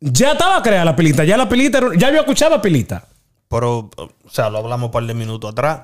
ya 0.00 0.32
estaba 0.32 0.60
creada 0.64 0.84
la 0.84 0.96
pilita. 0.96 1.22
Ya 1.24 1.36
la 1.36 1.48
pilita, 1.48 1.80
ya 1.96 2.10
yo 2.10 2.18
escuchaba 2.18 2.60
pilita. 2.60 3.06
Pero, 3.48 3.90
o 3.96 4.30
sea, 4.30 4.50
lo 4.50 4.58
hablamos 4.58 4.86
un 4.86 4.90
par 4.90 5.04
de 5.04 5.14
minutos 5.14 5.52
atrás. 5.52 5.82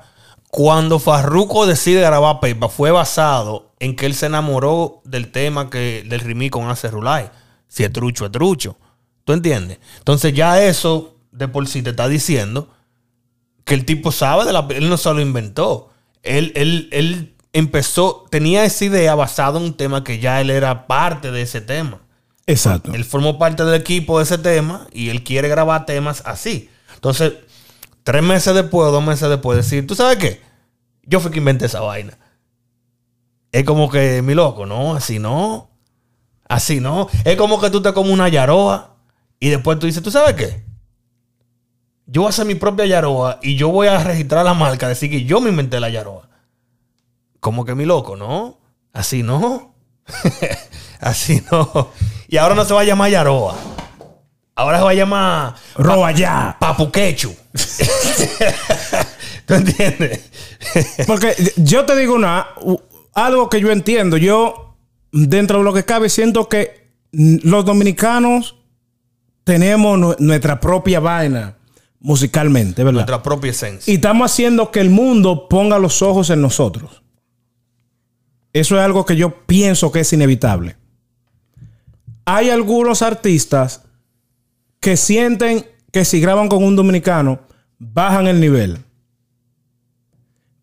Cuando 0.54 1.00
Farruko 1.00 1.66
decide 1.66 2.00
grabar 2.02 2.38
Pepa, 2.38 2.68
fue 2.68 2.92
basado 2.92 3.72
en 3.80 3.96
que 3.96 4.06
él 4.06 4.14
se 4.14 4.26
enamoró 4.26 5.02
del 5.02 5.32
tema 5.32 5.68
que, 5.68 6.06
del 6.08 6.20
remix 6.20 6.52
con 6.52 6.70
Ace 6.70 6.88
Rulay. 6.92 7.28
Si 7.66 7.82
es 7.82 7.92
trucho, 7.92 8.26
es 8.26 8.30
trucho. 8.30 8.76
¿Tú 9.24 9.32
entiendes? 9.32 9.80
Entonces, 9.98 10.32
ya 10.32 10.62
eso 10.62 11.16
de 11.32 11.48
por 11.48 11.66
sí 11.66 11.82
te 11.82 11.90
está 11.90 12.06
diciendo 12.06 12.68
que 13.64 13.74
el 13.74 13.84
tipo 13.84 14.12
sabe 14.12 14.44
de 14.44 14.52
la. 14.52 14.64
Él 14.70 14.88
no 14.88 14.96
se 14.96 15.12
lo 15.12 15.20
inventó. 15.20 15.90
Él, 16.22 16.52
él, 16.54 16.88
él 16.92 17.34
empezó, 17.52 18.24
tenía 18.30 18.64
esa 18.64 18.84
idea 18.84 19.16
basada 19.16 19.58
en 19.58 19.64
un 19.64 19.74
tema 19.74 20.04
que 20.04 20.20
ya 20.20 20.40
él 20.40 20.50
era 20.50 20.86
parte 20.86 21.32
de 21.32 21.42
ese 21.42 21.62
tema. 21.62 21.98
Exacto. 22.46 22.94
Él 22.94 23.04
formó 23.04 23.40
parte 23.40 23.64
del 23.64 23.80
equipo 23.80 24.18
de 24.18 24.22
ese 24.22 24.38
tema 24.38 24.86
y 24.92 25.08
él 25.08 25.24
quiere 25.24 25.48
grabar 25.48 25.84
temas 25.84 26.22
así. 26.24 26.70
Entonces, 26.94 27.32
tres 28.04 28.22
meses 28.22 28.54
después 28.54 28.88
o 28.88 28.92
dos 28.92 29.04
meses 29.04 29.28
después, 29.28 29.56
decir, 29.56 29.86
¿tú 29.86 29.94
sabes 29.94 30.18
qué? 30.18 30.40
Yo 31.02 31.20
fui 31.20 31.32
que 31.32 31.38
inventé 31.38 31.66
esa 31.66 31.80
vaina. 31.80 32.16
Es 33.50 33.64
como 33.64 33.90
que, 33.90 34.22
mi 34.22 34.34
loco, 34.34 34.66
no, 34.66 34.94
así 34.94 35.18
no. 35.18 35.70
Así 36.46 36.80
no. 36.80 37.08
Es 37.24 37.36
como 37.36 37.60
que 37.60 37.70
tú 37.70 37.82
te 37.82 37.92
comes 37.92 38.12
una 38.12 38.28
yaroa 38.28 38.96
y 39.40 39.48
después 39.48 39.78
tú 39.78 39.86
dices, 39.86 40.02
¿tú 40.02 40.10
sabes 40.10 40.34
qué? 40.34 40.64
Yo 42.06 42.22
voy 42.22 42.26
a 42.26 42.30
hacer 42.30 42.44
mi 42.44 42.54
propia 42.54 42.84
yaroa 42.84 43.40
y 43.42 43.56
yo 43.56 43.70
voy 43.70 43.88
a 43.88 44.02
registrar 44.02 44.44
la 44.44 44.54
marca, 44.54 44.88
decir 44.88 45.10
que 45.10 45.24
yo 45.24 45.40
me 45.40 45.50
inventé 45.50 45.80
la 45.80 45.88
yaroa. 45.88 46.28
Como 47.40 47.64
que 47.64 47.74
mi 47.74 47.86
loco, 47.86 48.16
¿no? 48.16 48.58
Así 48.92 49.22
no. 49.22 49.74
así 51.00 51.42
no. 51.50 51.88
Y 52.28 52.36
ahora 52.36 52.54
no 52.54 52.64
se 52.64 52.74
va 52.74 52.82
a 52.82 52.84
llamar 52.84 53.10
yaroa. 53.10 53.73
Ahora 54.56 54.78
se 54.78 54.84
va 54.84 54.90
a 54.90 54.94
llamar 54.94 55.54
Roba 55.76 56.12
ya. 56.12 56.56
papuquechu. 56.60 57.34
¿Tú 59.46 59.54
entiendes? 59.54 60.30
Porque 61.06 61.34
yo 61.56 61.84
te 61.84 61.96
digo 61.96 62.14
una, 62.14 62.46
algo 63.14 63.48
que 63.50 63.60
yo 63.60 63.70
entiendo. 63.70 64.16
Yo, 64.16 64.76
dentro 65.12 65.58
de 65.58 65.64
lo 65.64 65.72
que 65.72 65.84
cabe, 65.84 66.08
siento 66.08 66.48
que 66.48 66.88
los 67.12 67.64
dominicanos 67.64 68.56
tenemos 69.44 69.98
nu- 69.98 70.16
nuestra 70.18 70.60
propia 70.60 71.00
vaina 71.00 71.56
musicalmente, 72.00 72.82
¿verdad? 72.84 72.94
Nuestra 73.00 73.22
propia 73.22 73.50
esencia. 73.50 73.90
Y 73.92 73.96
estamos 73.96 74.30
haciendo 74.30 74.70
que 74.70 74.80
el 74.80 74.90
mundo 74.90 75.48
ponga 75.48 75.78
los 75.78 76.00
ojos 76.02 76.30
en 76.30 76.40
nosotros. 76.40 77.02
Eso 78.52 78.76
es 78.76 78.82
algo 78.82 79.04
que 79.04 79.16
yo 79.16 79.46
pienso 79.46 79.90
que 79.90 80.00
es 80.00 80.12
inevitable. 80.12 80.76
Hay 82.24 82.50
algunos 82.50 83.02
artistas 83.02 83.82
que 84.84 84.98
sienten 84.98 85.64
que 85.90 86.04
si 86.04 86.20
graban 86.20 86.48
con 86.48 86.62
un 86.62 86.76
dominicano, 86.76 87.40
bajan 87.78 88.26
el 88.26 88.38
nivel. 88.38 88.80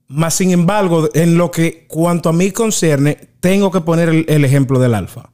Más 0.08 0.36
sin 0.36 0.52
embargo, 0.52 1.10
en 1.16 1.38
lo 1.40 1.50
que 1.50 1.86
cuanto 1.88 2.30
a 2.30 2.34
mí 2.34 2.52
concierne, 2.52 3.30
tengo 3.40 3.72
que 3.72 3.82
poner 3.82 4.10
el, 4.10 4.26
el 4.28 4.46
ejemplo 4.46 4.78
del 4.80 4.94
alfa. 4.94 5.32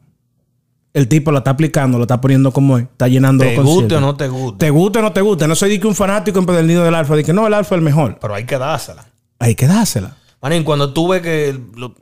El 0.94 1.10
tipo 1.10 1.34
la 1.34 1.40
está 1.40 1.52
aplicando, 1.52 1.98
lo 1.98 2.06
está 2.06 2.22
poniendo 2.22 2.52
como 2.54 2.78
es, 2.78 2.86
está 2.86 3.10
llenando 3.10 3.44
Te 3.44 3.56
los 3.58 3.66
guste 3.66 3.72
conciertos. 3.82 3.98
o 3.98 4.02
no 4.02 4.16
te 4.16 4.28
guste. 4.30 4.58
Te 4.66 4.70
guste 4.70 5.00
o 5.00 5.02
no 5.02 5.12
te 5.14 5.22
guste. 5.22 5.48
No 5.50 5.56
soy 5.56 5.70
de 5.72 5.80
que 5.82 5.88
un 5.88 5.96
fanático 5.96 6.40
empedernido 6.40 6.84
del 6.84 6.96
alfa, 6.96 7.16
de 7.16 7.24
que 7.26 7.34
no, 7.34 7.46
el 7.46 7.54
alfa 7.54 7.76
es 7.76 7.80
el 7.80 7.84
mejor. 7.84 8.18
Pero 8.22 8.34
hay 8.36 8.46
que 8.46 8.58
dársela. 8.58 9.06
Hay 9.40 9.54
que 9.56 9.68
dársela. 9.68 10.16
Manín, 10.42 10.64
cuando 10.64 10.94
tuve 10.94 11.22
que 11.22 11.50
el- 11.50 11.62
lo- 11.76 11.94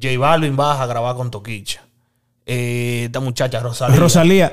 J 0.00 0.18
Balvin 0.18 0.54
baja 0.56 0.84
a 0.84 0.86
grabar 0.86 1.16
con 1.16 1.30
Toquicha. 1.30 1.82
eh, 2.46 3.04
esta 3.06 3.20
muchacha 3.20 3.60
Rosalía. 3.60 3.96
Rosalía. 3.98 4.52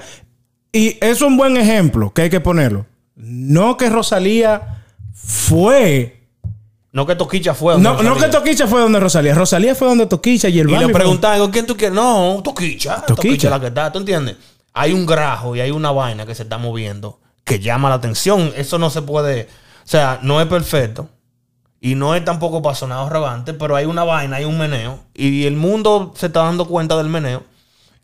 Y 0.72 0.98
es 1.02 1.22
un 1.22 1.36
buen 1.38 1.58
ejemplo 1.58 2.14
que 2.14 2.24
hay 2.24 2.30
que 2.30 2.40
ponerlo. 2.40 2.86
No 3.16 3.76
que 3.78 3.90
Rosalía 3.90 4.84
fue. 5.14 6.28
No 6.92 7.06
que 7.06 7.16
Toquicha 7.16 7.54
fue. 7.54 7.74
donde 7.74 7.88
No, 7.90 7.96
no 7.96 8.10
Rosalía. 8.16 8.26
que 8.26 8.32
Toquicha 8.38 8.68
fue 8.68 8.82
donde 8.82 9.00
Rosalía. 9.00 9.36
Rosalía 9.36 9.76
fue 9.76 9.88
donde 9.88 10.06
Toquicha 10.08 10.50
y 10.50 10.60
el 10.60 10.70
Y 10.70 10.74
le 10.74 10.86
fue- 10.86 10.94
preguntaban, 10.94 11.38
digo, 11.38 11.52
¿quién 11.52 11.66
tú 11.66 11.76
quieres? 11.78 11.96
No, 11.96 12.42
Toquicha. 12.44 12.96
Toquicha. 13.06 13.16
Toquicha 13.16 13.50
la 13.50 13.60
que 13.60 13.68
está. 13.68 13.92
¿Tú 13.92 14.00
entiendes? 14.00 14.38
Hay 14.74 14.94
un 14.94 15.06
grajo 15.06 15.56
y 15.56 15.62
hay 15.62 15.72
una 15.72 15.92
vaina 15.92 16.26
que 16.26 16.34
se 16.36 16.44
está 16.44 16.58
moviendo 16.58 17.20
que 17.44 17.60
llama 17.60 17.90
la 17.90 17.96
atención. 17.96 18.52
Eso 18.56 18.78
no 18.80 18.90
se 18.90 19.02
puede. 19.02 19.44
O 19.84 19.88
sea, 19.88 20.20
no 20.24 20.40
es 20.42 20.48
perfecto. 20.48 21.10
Y 21.82 21.96
no 21.96 22.14
es 22.16 22.26
tampoco 22.26 22.62
para 22.62 22.76
sonar 22.76 23.06
arrogante, 23.08 23.54
pero 23.54 23.76
hay 23.76 23.86
una 23.86 24.04
vaina, 24.04 24.38
hay 24.38 24.46
un 24.46 24.58
meneo. 24.58 25.00
Y 25.14 25.46
el 25.46 25.56
mundo 25.56 26.14
se 26.16 26.26
está 26.28 26.42
dando 26.44 26.66
cuenta 26.68 26.98
del 26.98 27.08
meneo. 27.08 27.44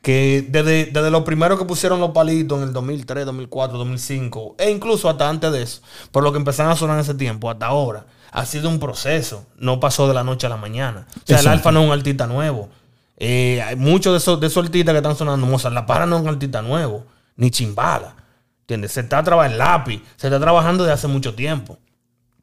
Que 0.06 0.46
desde, 0.48 0.86
desde 0.86 1.10
lo 1.10 1.24
primero 1.24 1.58
que 1.58 1.66
pusieron 1.66 2.00
los 2.00 2.12
palitos 2.12 2.60
en 2.60 2.68
el 2.68 2.74
2003, 2.74 3.26
2004, 3.26 3.76
2005, 3.80 4.56
e 4.60 4.70
incluso 4.70 5.10
hasta 5.10 5.28
antes 5.28 5.52
de 5.52 5.64
eso, 5.64 5.82
por 6.12 6.24
lo 6.24 6.32
que 6.32 6.38
empezaron 6.38 6.72
a 6.72 6.76
sonar 6.76 6.98
en 6.98 7.02
ese 7.02 7.16
tiempo, 7.16 7.50
hasta 7.50 7.66
ahora, 7.66 8.06
ha 8.32 8.46
sido 8.46 8.70
un 8.70 8.78
proceso. 8.78 9.48
No 9.58 9.80
pasó 9.80 10.08
de 10.08 10.14
la 10.14 10.24
noche 10.24 10.46
a 10.46 10.52
la 10.52 10.58
mañana. 10.58 11.08
O 11.16 11.22
sea, 11.26 11.40
el. 11.40 11.48
Alfa 11.48 11.72
no 11.72 11.82
es 11.82 11.88
un 11.88 11.92
artista 11.92 12.28
nuevo. 12.28 12.70
Eh, 13.18 13.64
hay 13.64 13.78
muchos 13.78 14.14
de 14.14 14.18
esos, 14.20 14.40
de 14.40 14.46
esos 14.46 14.64
artistas 14.64 14.94
que 14.94 14.98
están 14.98 15.16
sonando, 15.16 15.48
Mozart 15.48 15.74
La 15.74 15.88
Para 15.88 16.06
no 16.06 16.18
es 16.18 16.22
un 16.22 16.30
artista 16.30 16.62
nuevo, 16.62 17.04
ni 17.36 17.50
Chimbala. 17.50 18.16
¿Entiendes? 18.62 18.92
Se 18.92 19.00
está 19.00 19.24
trabajando 19.24 19.54
en 19.54 19.58
lápiz, 19.58 20.04
se 20.18 20.28
está 20.28 20.40
trabajando 20.40 20.84
desde 20.84 20.94
hace 20.94 21.08
mucho 21.08 21.34
tiempo. 21.34 21.80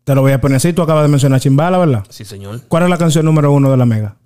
Te 0.03 0.17
lo 0.17 0.23
voy 0.23 0.33
a 0.33 0.41
poner 0.41 0.57
así. 0.57 0.73
Tú 0.73 0.83
acabas 0.83 1.05
de 1.05 1.09
mencionar 1.11 1.39
Chimbala, 1.39 1.79
¿verdad? 1.79 2.05
Sí, 2.09 2.25
señor. 2.25 2.63
¿Cuál 2.67 2.83
es 2.83 2.91
la 2.91 2.99
canción 2.99 3.25
número 3.25 3.53
uno 3.53 3.71
de 3.71 3.77
la 3.77 3.87
Mega? 3.87 4.17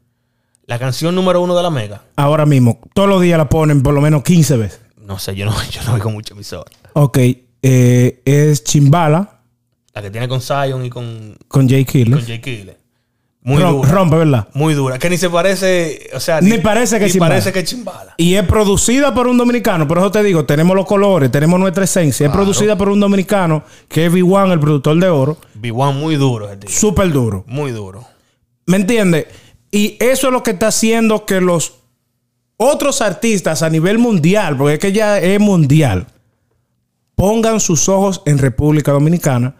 La 0.67 0.79
canción 0.79 1.15
número 1.15 1.41
uno 1.41 1.57
de 1.57 1.63
la 1.63 1.71
Mega. 1.71 2.03
Ahora 2.17 2.45
mismo. 2.47 2.81
Todos 2.95 3.09
los 3.09 3.23
días 3.23 3.39
la 3.39 3.49
ponen 3.49 3.83
por 3.83 3.95
lo 3.95 4.01
menos 4.01 4.23
15 4.23 4.57
veces. 4.57 4.81
No 5.01 5.19
sé, 5.19 5.35
yo 5.37 5.47
no, 5.47 5.53
yo 5.71 5.81
no 5.87 5.95
oigo 5.95 6.11
mucho 6.11 6.35
emisora. 6.35 6.71
Ok. 6.95 7.19
eh, 7.63 8.23
es 8.25 8.65
Chimbala 8.65 9.41
La 9.95 10.03
que 10.03 10.11
tiene 10.11 10.27
con 10.29 10.41
Zion 10.41 10.85
y 10.85 10.91
con, 10.91 11.37
con 11.49 11.69
Jay 11.69 11.85
Killer. 11.85 12.19
con 12.19 12.27
Jay 12.27 12.41
Killer. 12.41 12.77
Muy 13.43 13.63
Rom- 13.63 13.77
dura. 13.77 13.89
rompe, 13.93 14.17
¿verdad? 14.17 14.49
Muy 14.55 14.75
dura. 14.75 14.99
Que 14.99 15.09
ni 15.09 15.17
se 15.19 15.31
parece, 15.31 16.11
o 16.15 16.19
sea, 16.19 16.41
Ni 16.41 16.59
parece 16.59 16.99
que 16.99 17.05
ni 17.05 17.13
Chimbala. 17.13 17.31
parece 17.35 17.53
que 17.53 17.61
es 17.61 17.65
Chimbala. 17.71 18.15
Y 18.17 18.35
es 18.35 18.43
producida 18.45 19.15
por 19.15 19.29
un 19.29 19.39
dominicano. 19.39 19.87
Por 19.87 19.99
eso 19.99 20.11
te 20.11 20.21
digo, 20.25 20.45
tenemos 20.47 20.75
los 20.75 20.85
colores, 20.85 21.31
tenemos 21.31 21.61
nuestra 21.61 21.85
esencia. 21.85 22.27
Es 22.27 22.33
producida 22.33 22.77
por 22.77 22.89
un 22.89 22.99
dominicano 22.99 23.63
que 23.89 24.07
es 24.07 24.13
V1, 24.13 24.53
el 24.53 24.59
productor 24.59 24.99
de 24.99 25.09
oro. 25.09 25.37
B1 25.61 25.95
muy 25.95 26.17
duro. 26.17 26.49
Súper 26.67 27.13
duro. 27.13 27.45
Muy 27.47 27.71
duro. 27.71 28.05
¿Me 28.67 28.79
entiendes? 28.79 29.27
Y 29.71 29.97
eso 30.01 30.29
es 30.29 30.33
lo 30.33 30.43
que 30.43 30.53
está 30.53 30.69
haciendo 30.69 31.27
que 31.27 31.41
los 31.41 31.81
otros 32.57 33.03
artistas 33.03 33.63
a 33.63 33.71
nivel 33.71 33.99
mundial, 33.99 34.57
porque 34.57 34.75
es 34.75 34.79
que 34.79 34.93
ya 34.93 35.19
es 35.19 35.41
mundial, 35.41 36.07
pongan 37.15 37.61
sus 37.61 37.89
ojos 37.89 38.23
en 38.27 38.39
República 38.39 38.93
Dominicana. 38.93 39.55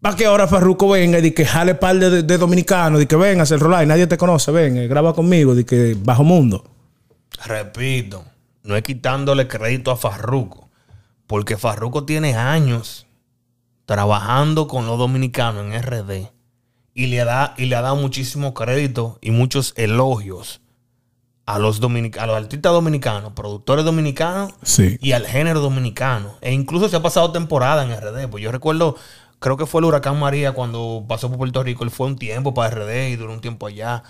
Para 0.00 0.16
que 0.16 0.26
ahora 0.26 0.46
Farruko 0.46 0.90
venga 0.90 1.18
y 1.18 1.22
de 1.22 1.32
que 1.32 1.46
jale 1.46 1.74
par 1.74 1.98
de, 1.98 2.22
de 2.22 2.38
dominicanos, 2.38 2.98
de 2.98 3.06
que 3.06 3.16
venga 3.16 3.44
hacer 3.44 3.58
rolar 3.58 3.86
nadie 3.86 4.06
te 4.06 4.18
conoce, 4.18 4.50
ven, 4.50 4.86
graba 4.88 5.14
conmigo, 5.14 5.54
de 5.54 5.64
que 5.64 5.96
bajo 5.98 6.24
mundo. 6.24 6.64
Repito, 7.46 8.24
no 8.62 8.76
es 8.76 8.82
quitándole 8.82 9.48
crédito 9.48 9.90
a 9.90 9.96
Farruko, 9.96 10.68
porque 11.26 11.56
Farruko 11.56 12.04
tiene 12.04 12.36
años 12.36 13.06
trabajando 13.86 14.68
con 14.68 14.86
los 14.86 14.98
dominicanos 14.98 15.72
en 15.72 15.82
RD 15.82 16.33
y 16.94 17.06
le, 17.06 17.24
da, 17.24 17.54
y 17.58 17.66
le 17.66 17.76
ha 17.76 17.82
dado 17.82 17.96
muchísimo 17.96 18.54
crédito 18.54 19.18
y 19.20 19.30
muchos 19.32 19.72
elogios 19.76 20.60
a 21.46 21.58
los, 21.58 21.80
dominic- 21.82 22.16
a 22.18 22.26
los 22.26 22.36
artistas 22.36 22.72
dominicanos, 22.72 23.32
productores 23.34 23.84
dominicanos 23.84 24.52
Sí. 24.62 24.96
y 25.02 25.12
al 25.12 25.26
género 25.26 25.60
dominicano. 25.60 26.36
E 26.40 26.52
incluso 26.52 26.88
se 26.88 26.96
ha 26.96 27.02
pasado 27.02 27.32
temporada 27.32 27.84
en 27.84 27.90
RD. 27.92 28.28
Pues 28.30 28.42
yo 28.42 28.50
recuerdo, 28.52 28.96
creo 29.40 29.56
que 29.56 29.66
fue 29.66 29.80
el 29.80 29.86
huracán 29.86 30.18
María 30.18 30.52
cuando 30.52 31.04
pasó 31.08 31.28
por 31.28 31.38
Puerto 31.38 31.62
Rico. 31.62 31.84
Él 31.84 31.90
fue 31.90 32.06
un 32.06 32.16
tiempo 32.16 32.54
para 32.54 32.70
RD 32.70 33.10
y 33.10 33.16
duró 33.16 33.32
un 33.32 33.40
tiempo 33.40 33.66
allá. 33.66 34.02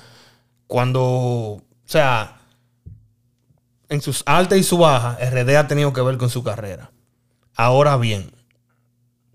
Cuando, 0.67 1.03
o 1.03 1.63
sea, 1.87 2.39
en 3.89 4.01
sus 4.01 4.23
altas 4.27 4.59
y 4.59 4.63
sus 4.63 4.79
bajas, 4.79 5.19
RD 5.21 5.57
ha 5.57 5.67
tenido 5.67 5.93
que 5.93 6.03
ver 6.03 6.19
con 6.19 6.31
su 6.31 6.43
carrera. 6.45 6.93
Ahora 7.57 7.97
bien, 7.97 8.31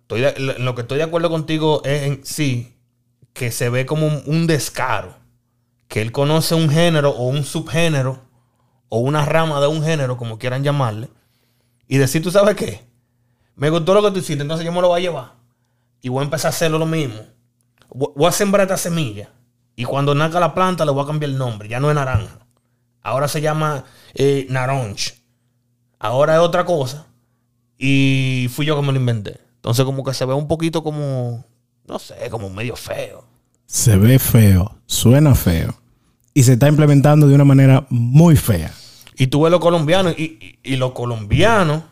estoy 0.02 0.22
de- 0.22 0.56
lo 0.60 0.76
que 0.76 0.82
estoy 0.82 0.98
de 1.00 1.04
acuerdo 1.04 1.30
contigo 1.30 1.82
es 1.84 2.04
en 2.04 2.26
sí 2.26 2.76
que 3.40 3.52
se 3.52 3.70
ve 3.70 3.86
como 3.86 4.06
un, 4.06 4.48
descaro. 4.48 5.16
Que 5.88 6.02
él 6.02 6.12
conoce 6.12 6.56
un 6.56 6.70
género 6.70 7.12
o 7.12 7.28
un 7.30 7.46
subgénero 7.46 8.22
o 8.90 9.00
una 9.00 9.24
rama 9.24 9.62
de 9.62 9.68
un 9.68 9.82
género, 9.82 10.18
como 10.18 10.38
quieran 10.38 10.62
llamarle, 10.62 11.10
y 11.88 11.98
decir, 11.98 12.22
¿tú 12.22 12.32
sabes 12.32 12.56
qué? 12.58 12.86
Me 13.56 13.70
gustó 13.70 13.94
lo 13.94 14.04
que 14.04 14.12
tú 14.12 14.20
hiciste, 14.20 14.42
entonces 14.42 14.66
yo 14.66 14.74
me 14.74 14.82
lo 14.82 14.90
voy 14.90 15.00
a 15.00 15.04
llevar. 15.04 15.32
Y 16.02 16.10
voy 16.10 16.20
a 16.20 16.24
empezar 16.26 16.50
a 16.50 16.54
hacerlo 16.54 16.80
lo 16.80 16.86
mismo. 16.86 17.22
Voy 17.94 18.10
voy 18.14 18.28
a 18.28 18.34
sembrar 18.34 18.64
esta 18.64 18.76
semilla. 18.76 19.30
Y 19.78 19.86
cuando 19.86 20.14
nazca 20.14 20.42
la 20.42 20.54
planta, 20.54 20.84
le 20.84 20.92
voy 20.92 21.04
a 21.04 21.08
cambiar 21.08 21.32
el 21.32 21.38
nombre. 21.38 21.70
Ya 21.70 21.80
no 21.80 21.88
es 21.88 21.96
naranja. 21.96 22.46
Ahora 23.02 23.30
se 23.30 23.40
llama 23.40 23.86
eh, 24.16 24.48
naranj. 24.50 25.14
Ahora 25.98 26.34
es 26.34 26.42
otra 26.42 26.66
cosa. 26.66 27.08
Y 27.78 28.50
fui 28.52 28.66
yo 28.66 28.76
que 28.76 28.86
me 28.86 28.92
lo 28.92 29.00
inventé. 29.00 29.40
Entonces, 29.56 29.86
como 29.86 30.04
que 30.04 30.14
se 30.14 30.26
ve 30.26 30.34
un 30.34 30.50
poquito 30.50 30.84
como, 30.84 31.46
no 31.86 32.00
sé, 32.00 32.30
como 32.30 32.50
medio 32.50 32.76
feo. 32.76 33.29
Se 33.72 33.98
ve 33.98 34.18
feo, 34.18 34.76
suena 34.88 35.36
feo. 35.36 35.76
Y 36.34 36.42
se 36.42 36.54
está 36.54 36.68
implementando 36.68 37.28
de 37.28 37.36
una 37.36 37.46
manera 37.46 37.86
muy 37.90 38.36
fea. 38.36 38.72
Y 39.16 39.28
tú 39.28 39.44
ves 39.44 39.52
los 39.52 39.60
colombianos, 39.60 40.16
y, 40.18 40.24
y- 40.24 40.60
y 40.74 40.76
los 40.78 40.94
colombianos 40.94 41.84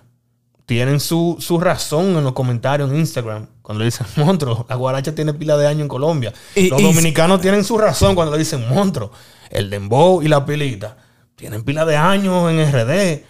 tienen 0.65 0.99
su, 0.99 1.37
su 1.39 1.59
razón 1.59 2.17
en 2.17 2.23
los 2.23 2.33
comentarios 2.33 2.89
en 2.89 2.97
Instagram. 2.97 3.45
Cuando 3.61 3.79
le 3.83 3.85
dicen 3.85 4.07
monstruo, 4.17 4.65
la 4.67 4.75
guaracha 4.75 5.13
tiene 5.13 5.35
pila 5.35 5.55
de 5.55 5.67
años 5.67 5.81
en 5.83 5.87
Colombia. 5.87 6.33
Y- 6.55 6.69
los 6.69 6.81
dominicanos 6.81 7.41
tienen 7.41 7.63
su 7.63 7.77
razón 7.77 8.15
cuando 8.15 8.33
le 8.33 8.39
dicen 8.39 8.67
monstruo. 8.67 9.11
El 9.51 9.69
dembow 9.69 10.23
y 10.23 10.27
la 10.29 10.43
pilita 10.47 10.97
tienen 11.35 11.63
pila 11.63 11.85
de 11.85 11.95
años 11.95 12.49
en 12.51 12.59
RD. 12.59 13.23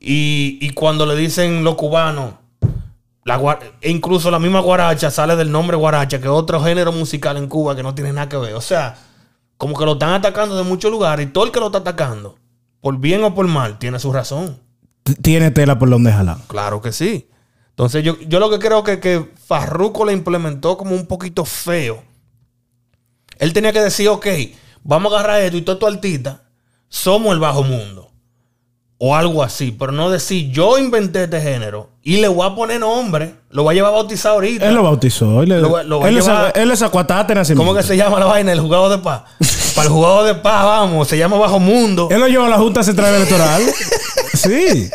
Y, 0.00 0.56
y 0.62 0.70
cuando 0.70 1.04
le 1.04 1.14
dicen 1.14 1.62
los 1.62 1.74
cubanos, 1.74 2.34
la 3.24 3.58
e 3.80 3.90
incluso 3.90 4.30
la 4.30 4.38
misma 4.38 4.60
guaracha 4.60 5.10
sale 5.10 5.36
del 5.36 5.50
nombre 5.52 5.76
guaracha, 5.76 6.18
que 6.18 6.24
es 6.24 6.30
otro 6.32 6.62
género 6.62 6.92
musical 6.92 7.36
en 7.36 7.48
Cuba 7.48 7.76
que 7.76 7.82
no 7.82 7.94
tiene 7.94 8.12
nada 8.12 8.28
que 8.28 8.36
ver. 8.36 8.54
O 8.54 8.60
sea, 8.60 8.96
como 9.56 9.78
que 9.78 9.84
lo 9.84 9.92
están 9.92 10.12
atacando 10.14 10.56
de 10.56 10.64
muchos 10.64 10.90
lugares 10.90 11.26
y 11.26 11.30
todo 11.30 11.44
el 11.44 11.52
que 11.52 11.60
lo 11.60 11.66
está 11.66 11.78
atacando, 11.78 12.36
por 12.80 12.98
bien 12.98 13.22
o 13.24 13.34
por 13.34 13.46
mal, 13.46 13.78
tiene 13.78 13.98
su 13.98 14.12
razón. 14.12 14.58
Tiene 15.22 15.50
tela 15.50 15.78
por 15.78 15.90
donde 15.90 16.12
jalar. 16.12 16.38
Claro 16.48 16.80
que 16.80 16.92
sí. 16.92 17.28
Entonces 17.70 18.04
yo, 18.04 18.18
yo 18.20 18.38
lo 18.38 18.50
que 18.50 18.58
creo 18.58 18.84
que, 18.84 19.00
que 19.00 19.32
Farruko 19.46 20.04
le 20.04 20.12
implementó 20.12 20.76
como 20.76 20.94
un 20.94 21.06
poquito 21.06 21.44
feo. 21.44 22.02
Él 23.38 23.52
tenía 23.52 23.72
que 23.72 23.80
decir, 23.80 24.08
ok, 24.08 24.26
vamos 24.82 25.12
a 25.12 25.16
agarrar 25.18 25.40
esto 25.40 25.56
y 25.56 25.62
todo 25.62 25.78
tu 25.78 25.86
artista, 25.86 26.42
somos 26.88 27.32
el 27.32 27.40
bajo 27.40 27.62
mundo. 27.62 28.11
O 29.04 29.16
algo 29.16 29.42
así, 29.42 29.72
pero 29.76 29.90
no 29.90 30.10
decir, 30.10 30.52
yo 30.52 30.78
inventé 30.78 31.24
este 31.24 31.40
género 31.40 31.90
y 32.04 32.18
le 32.18 32.28
voy 32.28 32.46
a 32.48 32.54
poner 32.54 32.78
nombre, 32.78 33.34
lo 33.50 33.64
voy 33.64 33.72
a 33.72 33.74
llevar 33.74 33.92
a 33.92 33.96
bautizar 33.96 34.30
ahorita. 34.30 34.68
Él 34.68 34.76
lo 34.76 34.84
bautizó. 34.84 35.42
Él, 35.42 35.48
le- 35.48 35.60
Lo 35.60 35.82
lo 35.82 36.06
él 36.06 36.14
le 36.14 36.20
llevar- 36.20 36.56
le 36.56 36.76
sacó 36.76 37.00
a 37.00 37.06
Tate 37.08 37.34
nacimiento. 37.34 37.66
¿Cómo 37.66 37.76
que 37.76 37.82
se 37.84 37.96
llama 37.96 38.20
la 38.20 38.26
vaina? 38.26 38.52
El 38.52 38.60
jugador 38.60 38.92
de 38.92 38.98
paz. 38.98 39.22
Para 39.74 39.88
el 39.88 39.92
jugador 39.92 40.24
de 40.26 40.36
paz, 40.36 40.64
vamos, 40.64 41.08
se 41.08 41.18
llama 41.18 41.36
Bajo 41.36 41.58
Mundo. 41.58 42.06
Él 42.12 42.20
lo 42.20 42.28
llevó 42.28 42.44
a 42.44 42.48
la 42.48 42.58
Junta 42.58 42.84
Central 42.84 43.12
Electoral. 43.16 43.62
sí. 44.34 44.88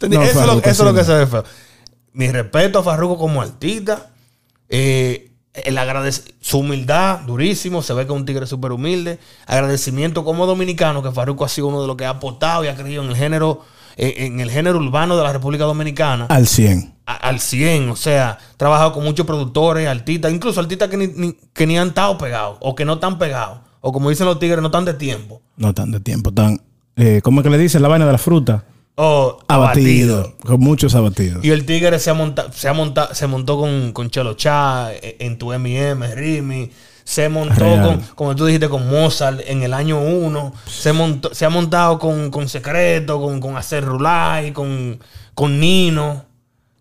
Eso, 0.00 0.06
es 0.22 0.36
lo, 0.46 0.52
es 0.60 0.92
que 0.94 1.04
se 1.04 1.14
ve 1.14 1.26
feo. 1.26 1.42
Mi 2.12 2.30
respeto 2.30 2.78
a 2.78 2.82
Farruko 2.84 3.18
como 3.18 3.42
artista. 3.42 4.06
Eh, 4.68 5.32
el 5.64 5.78
agradec- 5.78 6.34
su 6.40 6.58
humildad, 6.58 7.20
durísimo. 7.20 7.82
Se 7.82 7.94
ve 7.94 8.06
que 8.06 8.12
es 8.12 8.18
un 8.18 8.26
tigre 8.26 8.46
súper 8.46 8.72
humilde. 8.72 9.18
Agradecimiento 9.46 10.24
como 10.24 10.46
dominicano, 10.46 11.02
que 11.02 11.10
Farruko 11.12 11.44
ha 11.44 11.48
sido 11.48 11.68
uno 11.68 11.80
de 11.80 11.86
los 11.86 11.96
que 11.96 12.04
ha 12.04 12.10
aportado 12.10 12.64
y 12.64 12.68
ha 12.68 12.74
creído 12.76 13.02
en 13.02 13.10
el 13.10 13.16
género, 13.16 13.62
en 13.96 14.40
el 14.40 14.50
género 14.50 14.78
urbano 14.78 15.16
de 15.16 15.22
la 15.22 15.32
República 15.32 15.64
Dominicana. 15.64 16.26
Al 16.28 16.46
100. 16.46 16.94
a- 17.06 17.14
al 17.14 17.38
100, 17.40 17.88
o 17.90 17.96
sea, 17.96 18.36
trabajado 18.56 18.92
con 18.92 19.04
muchos 19.04 19.24
productores, 19.26 19.86
artistas, 19.88 20.32
incluso 20.32 20.58
artistas 20.60 20.88
que 20.88 20.96
ni, 20.96 21.06
ni- 21.06 21.36
que 21.54 21.66
ni 21.66 21.78
han 21.78 21.88
estado 21.88 22.18
pegados, 22.18 22.58
o 22.60 22.74
que 22.74 22.84
no 22.84 22.94
están 22.94 23.16
pegados, 23.16 23.60
o 23.80 23.92
como 23.92 24.10
dicen 24.10 24.26
los 24.26 24.38
tigres, 24.40 24.60
no 24.60 24.66
están 24.66 24.84
de 24.84 24.94
tiempo, 24.94 25.40
No 25.56 25.72
tan 25.72 25.92
de 25.92 26.00
tiempo. 26.00 26.32
Tan, 26.32 26.60
eh, 26.96 27.20
¿Cómo 27.22 27.40
es 27.40 27.44
que 27.44 27.50
le 27.50 27.58
dicen? 27.58 27.80
La 27.80 27.86
vaina 27.88 28.06
de 28.06 28.10
la 28.12 28.18
fruta. 28.18 28.64
O 28.96 29.38
Abatido. 29.48 30.16
abatido. 30.18 30.36
Con 30.44 30.60
muchos 30.60 30.94
abatidos. 30.94 31.44
Y 31.44 31.50
el 31.50 31.64
tigre 31.66 31.98
se, 31.98 32.10
ha 32.10 32.14
monta- 32.14 32.50
se, 32.52 32.68
ha 32.68 32.72
monta- 32.72 33.14
se 33.14 33.26
montó 33.26 33.58
con, 33.58 33.92
con 33.92 34.10
Chelo 34.10 34.34
Chá, 34.34 34.92
eh, 34.92 35.16
en 35.20 35.38
tu 35.38 35.52
M&M, 35.52 36.14
Rimi. 36.14 36.70
Se 37.04 37.28
montó 37.28 37.54
Real. 37.60 37.82
con, 37.86 38.00
como 38.16 38.34
tú 38.34 38.46
dijiste, 38.46 38.68
con 38.68 38.88
Mozart 38.90 39.40
en 39.46 39.62
el 39.62 39.74
año 39.74 40.00
1. 40.00 40.52
Se, 40.66 40.92
montó- 40.92 41.32
se 41.34 41.44
ha 41.44 41.50
montado 41.50 41.98
con, 42.00 42.30
con 42.30 42.48
Secreto, 42.48 43.20
con, 43.20 43.38
con 43.38 43.56
Acer 43.56 43.84
Rulay, 43.84 44.52
con, 44.52 44.98
con 45.34 45.60
Nino. 45.60 46.24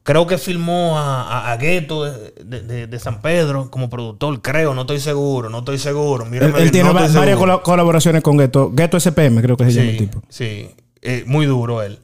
Creo 0.01 0.25
que 0.27 0.37
filmó 0.37 0.97
a, 0.97 1.23
a, 1.23 1.51
a 1.51 1.57
Gueto 1.57 2.05
de, 2.05 2.87
de- 2.87 2.99
San 2.99 3.21
Pedro 3.21 3.69
como 3.71 3.89
productor, 3.89 4.39
creo, 4.41 4.73
no 4.73 4.81
estoy 4.81 4.99
seguro, 4.99 5.49
no 5.49 5.59
estoy 5.59 5.79
seguro. 5.79 6.25
Mírame 6.25 6.59
él 6.61 6.71
tiene 6.71 6.89
no 6.89 6.93
va- 6.95 7.05
estoy 7.05 7.17
varias 7.19 7.37
seguro. 7.37 7.61
colaboraciones 7.63 8.21
con 8.23 8.37
Ghetto. 8.37 8.71
Ghetto 8.71 8.97
SPM, 8.99 9.41
creo 9.41 9.57
que 9.57 9.65
se 9.65 9.71
llama 9.73 9.89
el 9.89 9.97
Sí, 9.97 10.05
tipo. 10.05 10.21
sí. 10.29 10.69
Eh, 11.01 11.23
muy 11.27 11.45
duro 11.45 11.83
él. 11.83 11.99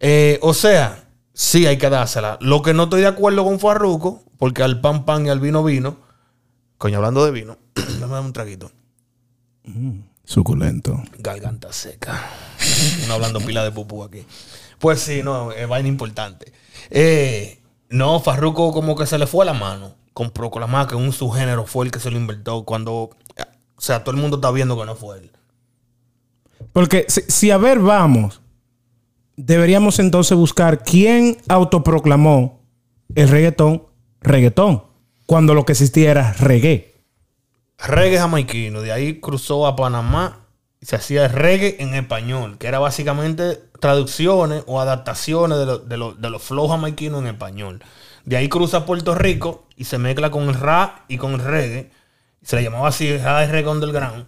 Eh, 0.00 0.38
o 0.42 0.54
sea, 0.54 1.08
sí 1.32 1.66
hay 1.66 1.78
que 1.78 1.90
dársela. 1.90 2.38
Lo 2.40 2.62
que 2.62 2.74
no 2.74 2.84
estoy 2.84 3.00
de 3.02 3.06
acuerdo 3.08 3.44
con 3.44 3.60
Farruko, 3.60 4.22
porque 4.38 4.62
al 4.62 4.80
pan 4.80 5.04
pan 5.04 5.26
y 5.26 5.30
al 5.30 5.40
vino 5.40 5.64
vino. 5.64 5.96
Coño, 6.78 6.98
hablando 6.98 7.24
de 7.24 7.32
vino, 7.32 7.58
dar 8.00 8.20
un 8.20 8.32
traguito. 8.32 8.70
Suculento. 10.24 11.02
Garganta 11.18 11.72
seca. 11.72 12.30
no 13.06 13.14
hablando 13.14 13.40
pila 13.40 13.64
de 13.64 13.72
pupú 13.72 14.02
aquí. 14.02 14.24
Pues 14.78 15.00
sí, 15.00 15.22
no, 15.22 15.52
es 15.52 15.68
vaina 15.68 15.88
importante. 15.88 16.52
Eh, 16.90 17.60
no, 17.90 18.20
Farruko 18.20 18.72
como 18.72 18.96
que 18.96 19.06
se 19.06 19.18
le 19.18 19.26
fue 19.26 19.44
la 19.44 19.54
mano 19.54 19.96
con 20.12 20.30
proclamar 20.30 20.88
que 20.88 20.96
un 20.96 21.12
subgénero 21.12 21.64
fue 21.64 21.86
el 21.86 21.92
que 21.92 22.00
se 22.00 22.10
lo 22.10 22.16
inventó 22.16 22.64
cuando, 22.64 22.92
o 22.92 23.80
sea, 23.80 24.02
todo 24.02 24.14
el 24.14 24.20
mundo 24.20 24.38
está 24.38 24.50
viendo 24.50 24.76
que 24.76 24.84
no 24.84 24.96
fue 24.96 25.18
él. 25.18 25.30
Porque 26.72 27.06
si, 27.08 27.22
si 27.28 27.50
a 27.52 27.56
ver 27.56 27.78
vamos, 27.78 28.40
deberíamos 29.38 29.98
entonces 29.98 30.36
buscar 30.36 30.82
quién 30.82 31.38
autoproclamó 31.48 32.60
el 33.14 33.28
reggaetón 33.28 33.84
reggaetón. 34.20 34.84
Cuando 35.26 35.54
lo 35.54 35.64
que 35.64 35.72
existía 35.72 36.10
era 36.10 36.32
reggae. 36.34 36.94
reggae 37.78 38.18
jamaiquino. 38.18 38.80
De 38.80 38.92
ahí 38.92 39.20
cruzó 39.20 39.66
a 39.66 39.76
Panamá 39.76 40.40
y 40.80 40.86
se 40.86 40.96
hacía 40.96 41.28
reggae 41.28 41.76
en 41.80 41.94
español, 41.94 42.56
que 42.58 42.66
era 42.66 42.78
básicamente 42.78 43.60
traducciones 43.80 44.64
o 44.66 44.80
adaptaciones 44.80 45.58
de, 45.58 45.66
lo- 45.66 45.78
de 45.78 45.96
lo- 45.96 46.14
de 46.14 46.30
los 46.30 46.42
flows 46.42 46.70
jamaiquinos 46.70 47.20
en 47.20 47.28
español. 47.28 47.82
De 48.24 48.36
ahí 48.36 48.48
cruza 48.48 48.84
Puerto 48.86 49.14
Rico 49.14 49.66
y 49.76 49.84
se 49.84 49.98
mezcla 49.98 50.30
con 50.30 50.48
el 50.48 50.54
rap 50.54 50.98
y 51.08 51.16
con 51.18 51.32
el 51.34 51.40
reggae. 51.40 51.90
Se 52.42 52.56
le 52.56 52.62
llamaba 52.64 52.88
así 52.88 53.06
y 53.06 53.16
reggae 53.18 53.68
underground. 53.68 54.26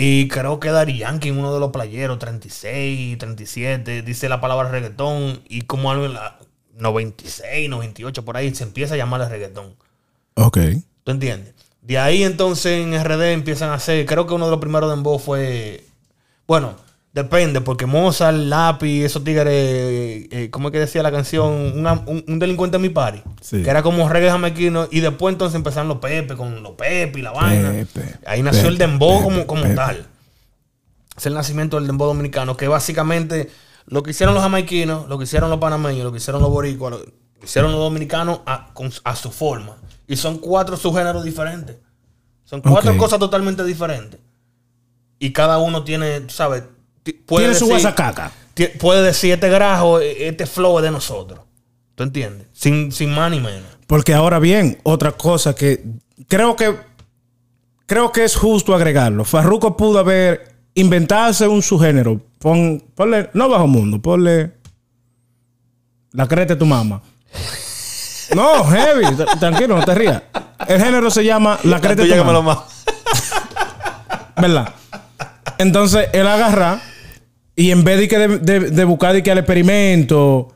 Y 0.00 0.28
creo 0.28 0.60
que 0.60 0.70
Dari 0.70 0.96
Yankee, 0.96 1.32
uno 1.32 1.52
de 1.52 1.58
los 1.58 1.72
playeros, 1.72 2.20
36, 2.20 3.18
37, 3.18 4.02
dice 4.02 4.28
la 4.28 4.40
palabra 4.40 4.70
reggaetón. 4.70 5.40
Y 5.48 5.62
como 5.62 5.90
algo 5.90 6.06
en 6.06 6.14
la 6.14 6.38
96, 6.76 7.68
98, 7.68 8.24
por 8.24 8.36
ahí 8.36 8.54
se 8.54 8.62
empieza 8.62 8.94
a 8.94 8.96
llamar 8.96 9.22
el 9.22 9.28
reggaetón. 9.28 9.74
Ok. 10.34 10.58
¿Tú 11.02 11.10
entiendes? 11.10 11.52
De 11.82 11.98
ahí 11.98 12.22
entonces 12.22 12.86
en 12.86 12.94
RD 12.94 13.32
empiezan 13.32 13.70
a 13.70 13.74
hacer, 13.74 14.06
creo 14.06 14.28
que 14.28 14.34
uno 14.34 14.44
de 14.44 14.52
los 14.52 14.60
primeros 14.60 14.88
dembow 14.88 15.18
fue, 15.18 15.84
bueno, 16.46 16.76
depende, 17.12 17.60
porque 17.60 17.86
Mozart, 17.86 18.36
Lápiz, 18.36 19.04
esos 19.04 19.24
tigres, 19.24 19.46
eh, 19.48 20.28
eh, 20.30 20.50
¿cómo 20.50 20.68
es 20.68 20.72
que 20.72 20.78
decía 20.80 21.02
la 21.02 21.10
canción? 21.10 21.72
Una- 21.78 22.02
un, 22.06 22.24
un 22.26 22.38
delincuente 22.38 22.76
en 22.76 22.82
mi 22.82 22.88
party. 22.90 23.22
Sí. 23.40 23.62
Que 23.62 23.70
era 23.70 23.82
como 23.82 24.08
reggae 24.08 24.30
jamaiquino. 24.30 24.88
Y 24.90 25.00
después 25.00 25.32
entonces 25.32 25.56
empezaron 25.56 25.88
los 25.88 25.98
Pepe, 25.98 26.36
con 26.36 26.62
los 26.62 26.72
Pepe 26.72 27.18
y 27.18 27.22
la 27.22 27.32
vaina. 27.32 27.70
Pepe, 27.72 28.14
Ahí 28.26 28.42
nació 28.42 28.68
el 28.68 28.78
dembow 28.78 29.22
como, 29.22 29.46
como 29.46 29.62
Pepe. 29.62 29.74
tal. 29.74 30.06
Es 31.16 31.26
el 31.26 31.34
nacimiento 31.34 31.76
del 31.78 31.86
dembow 31.88 32.06
dominicano, 32.08 32.56
que 32.56 32.68
básicamente 32.68 33.50
lo 33.86 34.02
que 34.02 34.10
hicieron 34.12 34.34
los 34.34 34.42
jamaiquinos, 34.44 35.08
lo 35.08 35.18
que 35.18 35.24
hicieron 35.24 35.50
los 35.50 35.58
panameños, 35.58 36.04
lo 36.04 36.12
que 36.12 36.18
hicieron 36.18 36.40
los 36.42 36.50
boricuas, 36.50 36.92
lo 36.92 37.02
que 37.04 37.12
hicieron 37.42 37.72
los 37.72 37.80
dominicanos 37.80 38.40
a, 38.46 38.72
con- 38.74 38.92
a 39.02 39.16
su 39.16 39.32
forma. 39.32 39.76
Y 40.06 40.16
son 40.16 40.38
cuatro 40.38 40.76
subgéneros 40.76 41.24
diferentes. 41.24 41.76
Son 42.44 42.60
cuatro 42.60 42.96
cosas 42.96 43.18
totalmente 43.18 43.64
diferentes. 43.64 44.20
Y 45.18 45.32
cada 45.32 45.58
uno 45.58 45.82
tiene, 45.84 46.22
¿sabes? 46.28 46.62
Puede 47.12 47.46
Tiene 47.46 47.58
su 47.58 47.66
decir- 47.66 47.82
guasacaca. 47.82 48.32
ti- 48.54 48.68
Puede 48.78 49.02
decir, 49.02 49.32
este 49.32 49.48
grajo, 49.48 50.00
eh, 50.00 50.26
este 50.28 50.46
flow 50.46 50.78
es 50.78 50.84
de 50.84 50.90
nosotros. 50.90 51.40
¿Tú 51.94 52.02
entiendes? 52.04 52.46
Sin, 52.52 52.92
sin 52.92 53.10
más 53.14 53.30
ni 53.30 53.40
menos. 53.40 53.64
Porque 53.86 54.14
ahora 54.14 54.38
bien, 54.38 54.78
otra 54.84 55.12
cosa 55.12 55.54
que 55.54 55.82
creo 56.28 56.54
que 56.56 56.76
creo 57.86 58.12
que 58.12 58.24
es 58.24 58.36
justo 58.36 58.74
agregarlo. 58.74 59.24
Farruko 59.24 59.76
pudo 59.76 59.98
haber 59.98 60.54
inventarse 60.74 61.48
un 61.48 61.62
subgénero. 61.62 62.20
Pon, 62.38 62.80
ponle, 62.94 63.30
no 63.34 63.48
bajo 63.48 63.66
mundo, 63.66 64.00
ponle 64.00 64.52
la 66.12 66.26
creta 66.28 66.54
de 66.54 66.58
tu 66.60 66.66
mamá. 66.66 67.02
No, 68.34 68.62
heavy, 68.64 69.04
tra- 69.16 69.38
tranquilo, 69.38 69.76
no 69.78 69.84
te 69.84 69.94
rías. 69.94 70.22
El 70.68 70.80
género 70.82 71.10
se 71.10 71.24
llama 71.24 71.58
la 71.64 71.80
creta 71.80 72.02
de 72.04 72.14
tu 72.14 72.24
mamá. 72.24 72.64
¿Verdad? 74.36 74.74
Entonces 75.58 76.08
él 76.12 76.26
agarra 76.28 76.80
y 77.58 77.72
en 77.72 77.82
vez 77.82 77.98
de, 77.98 78.06
que 78.08 78.18
de, 78.18 78.38
de- 78.38 78.70
de 78.70 78.84
buscar 78.84 79.12
de 79.12 79.22
que 79.22 79.32
al 79.32 79.38
experimento 79.38 80.54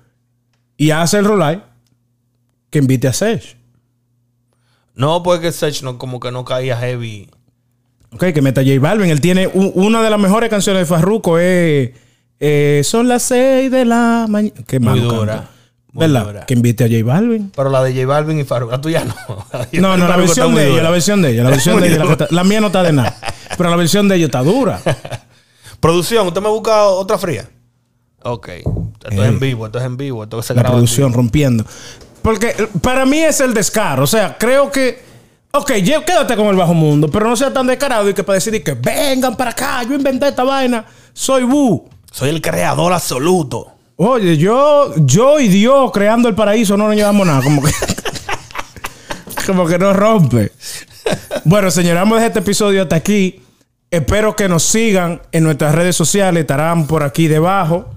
y 0.76 0.90
hace 0.92 1.18
el 1.18 1.24
rolay, 1.24 1.60
que 2.70 2.78
invite 2.78 3.08
a 3.08 3.12
Sech. 3.12 3.56
No, 4.94 5.22
porque 5.22 5.50
Sech 5.52 5.82
no, 5.82 5.98
como 5.98 6.20
que 6.20 6.30
no 6.30 6.44
caía 6.44 6.76
heavy. 6.76 7.28
Ok, 8.12 8.26
que 8.32 8.40
meta 8.42 8.62
J 8.62 8.78
Balvin. 8.78 9.10
Él 9.10 9.20
tiene 9.20 9.48
una 9.48 10.02
de 10.02 10.10
las 10.10 10.20
mejores 10.20 10.48
canciones 10.50 10.82
de 10.82 10.86
Farruko. 10.86 11.38
Es, 11.38 11.90
eh, 12.38 12.82
son 12.84 13.08
las 13.08 13.22
6 13.24 13.70
de 13.70 13.84
la 13.84 14.26
mañana. 14.28 14.54
Qué 14.66 14.78
Muy 14.78 15.00
dura, 15.00 15.48
¿Verdad? 15.92 16.24
dura. 16.26 16.46
Que 16.46 16.54
invite 16.54 16.84
a 16.84 16.88
J 16.88 17.02
Balvin. 17.04 17.50
Pero 17.56 17.68
la 17.70 17.82
de 17.82 17.94
J 17.94 18.06
Balvin 18.06 18.38
y 18.40 18.44
Farruko, 18.44 18.72
la 18.72 18.80
tuya 18.80 19.04
no. 19.04 19.14
La 19.52 19.68
No, 19.80 19.96
no, 19.96 20.06
la 20.08 20.16
versión 20.16 20.54
de 20.54 20.70
ella, 20.70 20.82
la 20.82 20.90
versión 20.98 21.20
de 21.22 21.30
ella, 21.32 21.42
la 21.44 21.50
versión 21.50 21.80
de 21.80 21.88
ella. 21.88 22.04
La 22.30 22.44
mía 22.44 22.60
no 22.60 22.66
está 22.68 22.82
de 22.82 22.92
nada. 22.92 23.16
Pero 23.56 23.70
la 23.70 23.76
versión 23.76 24.08
de 24.08 24.16
ella 24.16 24.26
está 24.26 24.42
dura. 24.42 24.80
Producción, 25.82 26.28
¿usted 26.28 26.40
me 26.40 26.48
busca 26.48 26.84
otra 26.84 27.18
fría? 27.18 27.50
Ok. 28.22 28.48
Esto 28.48 29.22
es 29.22 29.28
en 29.28 29.40
vivo, 29.40 29.66
esto 29.66 29.80
es 29.80 29.84
en 29.84 29.96
vivo, 29.96 30.22
esto 30.22 30.40
se 30.40 30.54
la 30.54 30.62
graba 30.62 30.76
producción 30.76 31.12
rompiendo. 31.12 31.64
Porque 32.22 32.54
eh, 32.56 32.68
para 32.80 33.04
mí 33.04 33.18
es 33.18 33.40
el 33.40 33.52
descaro. 33.52 34.04
O 34.04 34.06
sea, 34.06 34.38
creo 34.38 34.70
que. 34.70 35.02
Ok, 35.50 35.72
quédate 35.72 36.36
con 36.36 36.46
el 36.46 36.54
bajo 36.54 36.72
mundo, 36.72 37.08
pero 37.10 37.28
no 37.28 37.36
sea 37.36 37.52
tan 37.52 37.66
descarado 37.66 38.08
y 38.08 38.14
que 38.14 38.22
para 38.22 38.34
decir 38.34 38.62
que 38.62 38.74
vengan 38.74 39.36
para 39.36 39.50
acá, 39.50 39.82
yo 39.82 39.94
inventé 39.96 40.28
esta 40.28 40.44
vaina, 40.44 40.86
soy 41.12 41.42
Wu. 41.42 41.50
vivo. 41.50 41.88
Soy 42.12 42.28
el 42.30 42.40
creador 42.40 42.92
absoluto. 42.92 43.72
Oye, 43.96 44.36
yo, 44.36 44.94
yo 44.98 45.40
y 45.40 45.48
Dios 45.48 45.90
creando 45.90 46.28
el 46.28 46.36
paraíso 46.36 46.76
no 46.76 46.86
nos 46.86 46.94
llevamos 46.94 47.26
nada. 47.26 47.42
Como 47.42 47.60
que, 47.60 47.72
como 49.46 49.66
que 49.66 49.80
no 49.80 49.92
rompe. 49.92 50.52
Bueno, 51.44 51.72
señores, 51.72 52.00
vamos 52.00 52.12
a 52.12 52.20
dejar 52.20 52.30
este 52.30 52.38
episodio 52.38 52.82
hasta 52.82 52.94
aquí. 52.94 53.41
Espero 53.92 54.34
que 54.34 54.48
nos 54.48 54.62
sigan 54.62 55.20
en 55.32 55.44
nuestras 55.44 55.74
redes 55.74 55.94
sociales. 55.94 56.40
Estarán 56.40 56.86
por 56.86 57.02
aquí 57.02 57.28
debajo. 57.28 57.90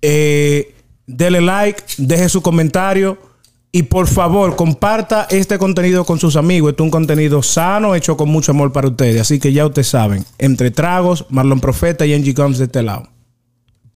Eh, 0.00 0.74
dele 1.06 1.42
like, 1.42 1.82
deje 1.98 2.28
su 2.30 2.42
comentario 2.42 3.18
Y 3.70 3.82
por 3.82 4.06
favor, 4.06 4.56
comparta 4.56 5.26
este 5.28 5.58
contenido 5.58 6.06
con 6.06 6.18
sus 6.18 6.36
amigos. 6.36 6.70
Esto 6.70 6.84
es 6.84 6.86
un 6.86 6.90
contenido 6.90 7.42
sano, 7.42 7.94
hecho 7.94 8.16
con 8.16 8.30
mucho 8.30 8.52
amor 8.52 8.72
para 8.72 8.88
ustedes. 8.88 9.20
Así 9.20 9.38
que 9.38 9.52
ya 9.52 9.66
ustedes 9.66 9.88
saben, 9.88 10.24
entre 10.38 10.70
tragos, 10.70 11.26
Marlon 11.28 11.60
Profeta 11.60 12.06
y 12.06 12.14
Angie 12.14 12.34
Combs 12.34 12.58
de 12.58 12.64
este 12.64 12.82
lado. 12.82 13.08